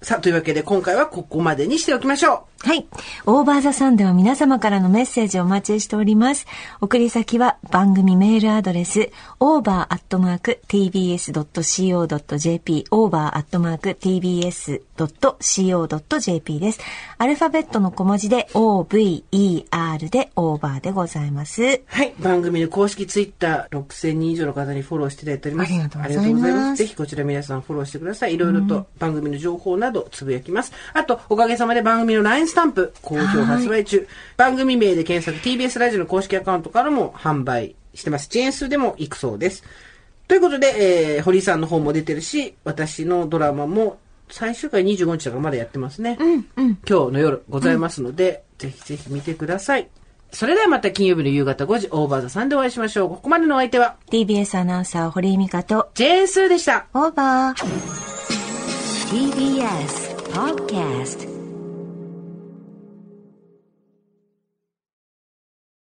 [0.03, 2.67] さあ、というわけで今回はここまでにしておきましょう。
[2.67, 2.87] はい。
[3.27, 6.47] オーバーザサンでは皆様からのメッセージをお待ちしております。
[6.79, 10.47] 送り先は番組メールアドレス、over.tbs.co.jp、
[15.01, 16.79] over.tbs.co.jp です。
[17.17, 21.81] アルファベットの小文字で over でオーバーでございます。
[21.87, 22.13] はい。
[22.19, 25.73] 番組の公式ツイッター6000人以上の方にフォローしていただいております。
[25.73, 28.35] ありがとうございますぜひこちら皆さんフォローしてください。
[28.35, 30.71] いろいろと番組の情報などつぶやきます。
[30.93, 34.07] あと、おかげさまで番組の LINE スタンプ好評発売中。
[34.37, 38.27] 番組名で検索 TBS ラジオの公式アカウントからも販売してます。
[38.29, 39.63] チェーン数でも行くそうです。
[40.27, 43.97] ということで、えー、堀井さんの方も出てるし、私のドラマも
[44.31, 46.17] 最終回25日だからまだやってますね。
[46.57, 49.89] 今日の夜ございますので、ぜひぜひ見てください。
[50.31, 53.09] それではまた金曜日の夕方5時、オーバーザさんでお会いしましょう。
[53.09, 56.87] ここまでのお相手は、TBS アナウンサー堀井美香とジェーンスーでした。
[56.93, 57.55] オーバー。
[59.11, 61.30] TBS Podcast